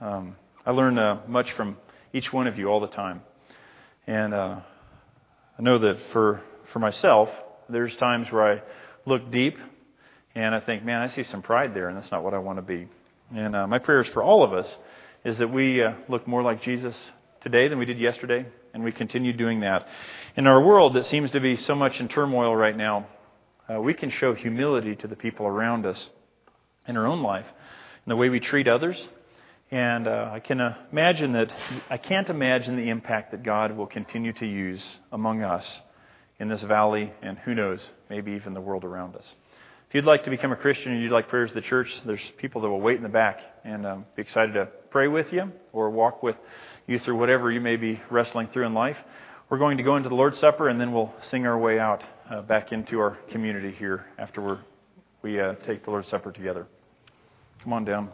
um, 0.00 0.34
I 0.66 0.72
learn 0.72 0.98
uh, 0.98 1.20
much 1.28 1.52
from 1.52 1.76
each 2.12 2.32
one 2.32 2.48
of 2.48 2.58
you 2.58 2.66
all 2.66 2.80
the 2.80 2.88
time. 2.88 3.22
And 4.06 4.34
uh, 4.34 4.60
I 5.58 5.62
know 5.62 5.78
that 5.78 5.98
for, 6.12 6.40
for 6.72 6.78
myself, 6.78 7.28
there's 7.68 7.94
times 7.96 8.30
where 8.30 8.52
I 8.52 8.62
look 9.04 9.30
deep 9.32 9.58
and 10.34 10.54
I 10.54 10.60
think, 10.60 10.84
man, 10.84 11.00
I 11.00 11.08
see 11.08 11.22
some 11.22 11.40
pride 11.40 11.74
there, 11.74 11.88
and 11.88 11.96
that's 11.96 12.12
not 12.12 12.22
what 12.22 12.34
I 12.34 12.38
want 12.38 12.58
to 12.58 12.62
be. 12.62 12.88
And 13.34 13.56
uh, 13.56 13.66
my 13.66 13.78
prayers 13.78 14.06
for 14.08 14.22
all 14.22 14.44
of 14.44 14.52
us 14.52 14.76
is 15.24 15.38
that 15.38 15.48
we 15.48 15.82
uh, 15.82 15.94
look 16.08 16.28
more 16.28 16.42
like 16.42 16.62
Jesus 16.62 16.94
today 17.40 17.68
than 17.68 17.78
we 17.78 17.86
did 17.86 17.98
yesterday, 17.98 18.46
and 18.74 18.84
we 18.84 18.92
continue 18.92 19.32
doing 19.32 19.60
that. 19.60 19.88
In 20.36 20.46
our 20.46 20.62
world 20.62 20.94
that 20.94 21.06
seems 21.06 21.30
to 21.30 21.40
be 21.40 21.56
so 21.56 21.74
much 21.74 21.98
in 22.00 22.08
turmoil 22.08 22.54
right 22.54 22.76
now, 22.76 23.06
uh, 23.68 23.80
we 23.80 23.94
can 23.94 24.10
show 24.10 24.34
humility 24.34 24.94
to 24.96 25.08
the 25.08 25.16
people 25.16 25.46
around 25.46 25.86
us 25.86 26.10
in 26.86 26.96
our 26.96 27.06
own 27.06 27.22
life, 27.22 27.46
in 28.04 28.10
the 28.10 28.16
way 28.16 28.28
we 28.28 28.38
treat 28.38 28.68
others. 28.68 29.08
And 29.70 30.06
uh, 30.06 30.30
I 30.32 30.40
can 30.40 30.60
imagine 30.92 31.32
that, 31.32 31.52
I 31.90 31.96
can't 31.96 32.28
imagine 32.28 32.76
the 32.76 32.88
impact 32.88 33.32
that 33.32 33.42
God 33.42 33.76
will 33.76 33.86
continue 33.86 34.32
to 34.34 34.46
use 34.46 34.84
among 35.10 35.42
us 35.42 35.80
in 36.38 36.48
this 36.48 36.62
valley, 36.62 37.12
and 37.22 37.38
who 37.38 37.54
knows, 37.54 37.86
maybe 38.08 38.32
even 38.32 38.54
the 38.54 38.60
world 38.60 38.84
around 38.84 39.16
us. 39.16 39.24
If 39.88 39.94
you'd 39.94 40.04
like 40.04 40.24
to 40.24 40.30
become 40.30 40.52
a 40.52 40.56
Christian 40.56 40.92
and 40.92 41.02
you'd 41.02 41.12
like 41.12 41.28
prayers 41.28 41.50
of 41.50 41.54
the 41.54 41.62
church, 41.62 41.92
there's 42.04 42.20
people 42.38 42.60
that 42.62 42.68
will 42.68 42.80
wait 42.80 42.96
in 42.96 43.02
the 43.02 43.08
back 43.08 43.40
and 43.64 43.86
um, 43.86 44.06
be 44.14 44.22
excited 44.22 44.52
to 44.54 44.66
pray 44.90 45.08
with 45.08 45.32
you 45.32 45.52
or 45.72 45.90
walk 45.90 46.22
with 46.22 46.36
you 46.86 46.98
through 46.98 47.16
whatever 47.16 47.50
you 47.50 47.60
may 47.60 47.76
be 47.76 48.00
wrestling 48.10 48.48
through 48.52 48.66
in 48.66 48.74
life. 48.74 48.98
We're 49.48 49.58
going 49.58 49.76
to 49.76 49.84
go 49.84 49.96
into 49.96 50.08
the 50.08 50.14
Lord's 50.14 50.38
Supper 50.38 50.68
and 50.68 50.80
then 50.80 50.92
we'll 50.92 51.14
sing 51.22 51.46
our 51.46 51.56
way 51.56 51.78
out 51.78 52.02
uh, 52.28 52.42
back 52.42 52.72
into 52.72 52.98
our 52.98 53.16
community 53.30 53.70
here 53.70 54.06
after 54.18 54.60
we 55.22 55.40
uh, 55.40 55.54
take 55.66 55.84
the 55.84 55.90
Lord's 55.90 56.08
Supper 56.08 56.32
together. 56.32 56.66
Come 57.62 57.72
on 57.72 57.84
down. 57.84 58.10